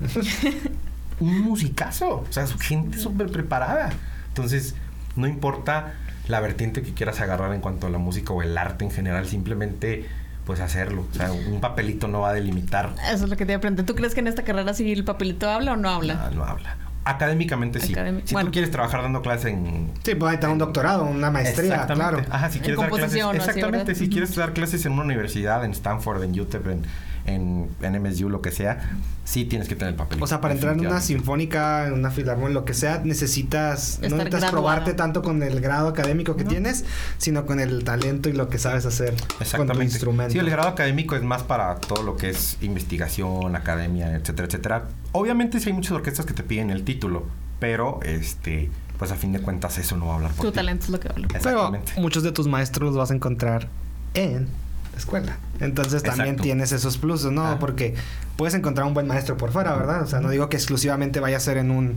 [0.00, 0.56] no mames,
[1.20, 3.90] un musicazo, o sea, gente súper preparada.
[4.28, 4.76] Entonces,
[5.16, 5.94] no importa
[6.28, 9.26] la vertiente que quieras agarrar en cuanto a la música o el arte en general,
[9.26, 10.06] simplemente
[10.46, 11.06] pues hacerlo.
[11.10, 12.94] O sea, un papelito no va a delimitar.
[13.12, 13.84] Eso es lo que te aprender.
[13.84, 16.14] ¿Tú crees que en esta carrera sí el papelito habla o no habla?
[16.30, 16.76] No, no habla.
[17.04, 17.94] Académicamente sí.
[18.24, 19.92] si tú quieres trabajar dando clases en...
[20.02, 22.20] Sí, pues ahí está un doctorado, una maestría, claro.
[22.30, 23.22] Ajá, si quieres dar clases...
[23.34, 26.82] Exactamente, si quieres dar clases en una universidad, en Stanford, en UTEP, en
[27.26, 30.22] en, en MSU, lo que sea, sí tienes que tener el papel.
[30.22, 34.16] O sea, para entrar en una sinfónica, en una filarmónica, lo que sea, necesitas, no
[34.16, 36.84] necesitas probarte tanto con el grado académico que tienes,
[37.18, 39.14] sino con el talento y lo que sabes hacer
[39.56, 40.32] con tu instrumento.
[40.32, 44.88] Sí, el grado académico es más para todo lo que es investigación, academia, etcétera, etcétera.
[45.12, 47.26] Obviamente sí hay muchas orquestas que te piden el título,
[47.58, 50.84] pero este pues a fin de cuentas eso no va a hablar por Tu talento
[50.84, 51.28] es lo que habla.
[51.42, 53.68] Pero muchos de tus maestros los vas a encontrar
[54.14, 54.48] en
[54.96, 55.36] escuela.
[55.60, 57.58] Entonces también tienes esos pluses, ¿no?
[57.58, 57.94] Porque
[58.36, 60.02] puedes encontrar un buen maestro por fuera, ¿verdad?
[60.02, 61.96] O sea, no digo que exclusivamente vaya a ser en un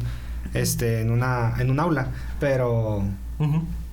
[0.54, 2.08] este en una en un aula,
[2.40, 3.04] pero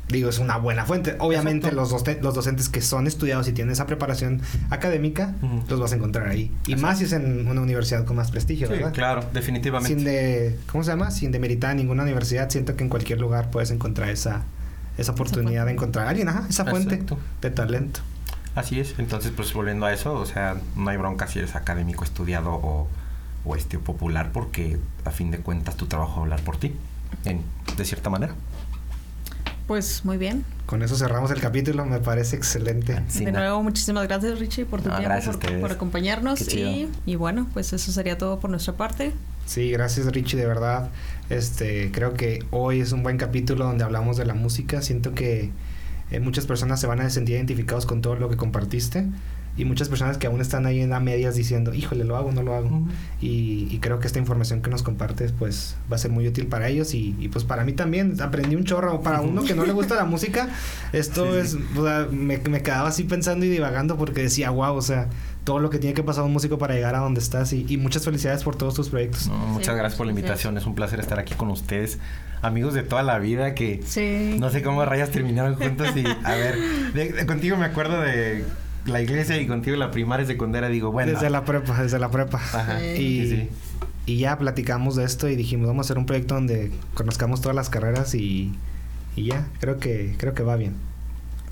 [0.08, 1.16] digo, es una buena fuente.
[1.18, 4.40] Obviamente los, los docentes que son estudiados y tienen esa preparación
[4.70, 5.34] académica,
[5.68, 6.52] los vas a encontrar ahí.
[6.66, 8.92] Y más si es en una universidad con más prestigio, ¿verdad?
[8.92, 9.94] claro, definitivamente.
[9.94, 11.10] Sin de ¿cómo se llama?
[11.10, 14.44] Sin demeritar ninguna universidad, siento que en cualquier lugar puedes encontrar esa
[14.98, 17.02] esa oportunidad de encontrar a alguien, ajá, esa fuente
[17.42, 18.00] de talento.
[18.56, 22.04] Así es, entonces pues volviendo a eso, o sea, no hay bronca si eres académico,
[22.04, 22.88] estudiado o,
[23.44, 26.72] o este popular porque a fin de cuentas tu trabajo va a hablar por ti,
[27.26, 27.42] en,
[27.76, 28.34] de cierta manera.
[29.66, 30.44] Pues muy bien.
[30.64, 33.02] Con eso cerramos el capítulo, me parece excelente.
[33.12, 37.74] de nuevo, muchísimas gracias Richie por tu tiempo, por, por, acompañarnos y, y, bueno, pues
[37.74, 39.12] eso sería todo por nuestra parte.
[39.44, 40.88] Sí, gracias Richie, de verdad.
[41.28, 44.80] Este, creo que hoy es un buen capítulo donde hablamos de la música.
[44.80, 45.50] Siento que
[46.10, 49.06] eh, muchas personas se van a sentir identificados con todo lo que compartiste
[49.58, 52.42] y muchas personas que aún están ahí en a medias diciendo, híjole, lo hago, no
[52.42, 52.86] lo hago.
[53.20, 56.68] y, creo que esta información que nos compartes pues va a ser muy útil para
[56.68, 59.00] ellos y, pues para mí también aprendí un chorro.
[59.00, 60.48] Para uno que no le gusta la música,
[60.92, 61.56] esto es,
[62.10, 65.08] me, me, quedaba así pensando y divagando porque decía, wow, o sea,
[65.46, 68.04] todo lo que tiene que pasar un músico para llegar a donde estás y, muchas
[68.04, 69.28] felicidades por todos tus proyectos.
[69.28, 72.00] muchas gracias por la invitación, es un placer estar aquí con ustedes,
[72.42, 73.80] amigos de toda la vida que
[74.38, 78.44] no sé cómo rayas terminaron juntos y a ver, contigo me acuerdo de
[78.86, 81.12] la iglesia y contigo la primaria y secundaria, digo, bueno.
[81.12, 82.38] Desde la prepa, desde la prepa.
[82.38, 82.84] Ajá.
[82.84, 83.48] Y,
[84.04, 87.54] y ya platicamos de esto y dijimos, vamos a hacer un proyecto donde conozcamos todas
[87.54, 88.52] las carreras y,
[89.14, 90.74] y ya, creo que, creo que va bien.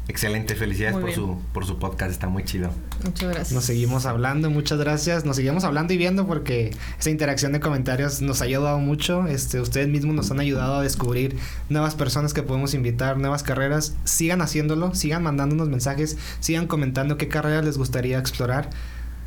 [0.06, 2.70] Excelente, felicidades por su, por su podcast, está muy chido.
[3.04, 3.52] Muchas gracias.
[3.52, 5.24] Nos seguimos hablando, muchas gracias.
[5.24, 9.26] Nos seguimos hablando y viendo porque esa interacción de comentarios nos ha ayudado mucho.
[9.26, 11.38] Este, ustedes mismos nos han ayudado a descubrir
[11.70, 13.94] nuevas personas que podemos invitar, nuevas carreras.
[14.04, 18.68] Sigan haciéndolo, sigan mandándonos mensajes, sigan comentando qué carreras les gustaría explorar.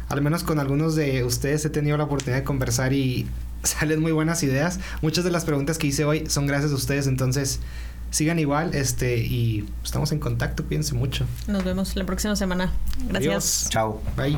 [0.09, 3.27] Al menos con algunos de ustedes he tenido la oportunidad de conversar y
[3.63, 4.79] salen muy buenas ideas.
[5.01, 7.61] Muchas de las preguntas que hice hoy son gracias a ustedes, entonces
[8.09, 11.25] sigan igual este y estamos en contacto, cuídense mucho.
[11.47, 12.71] Nos vemos la próxima semana.
[13.09, 13.15] Gracias.
[13.15, 13.67] Adiós.
[13.69, 14.01] Chao.
[14.15, 14.37] Bye.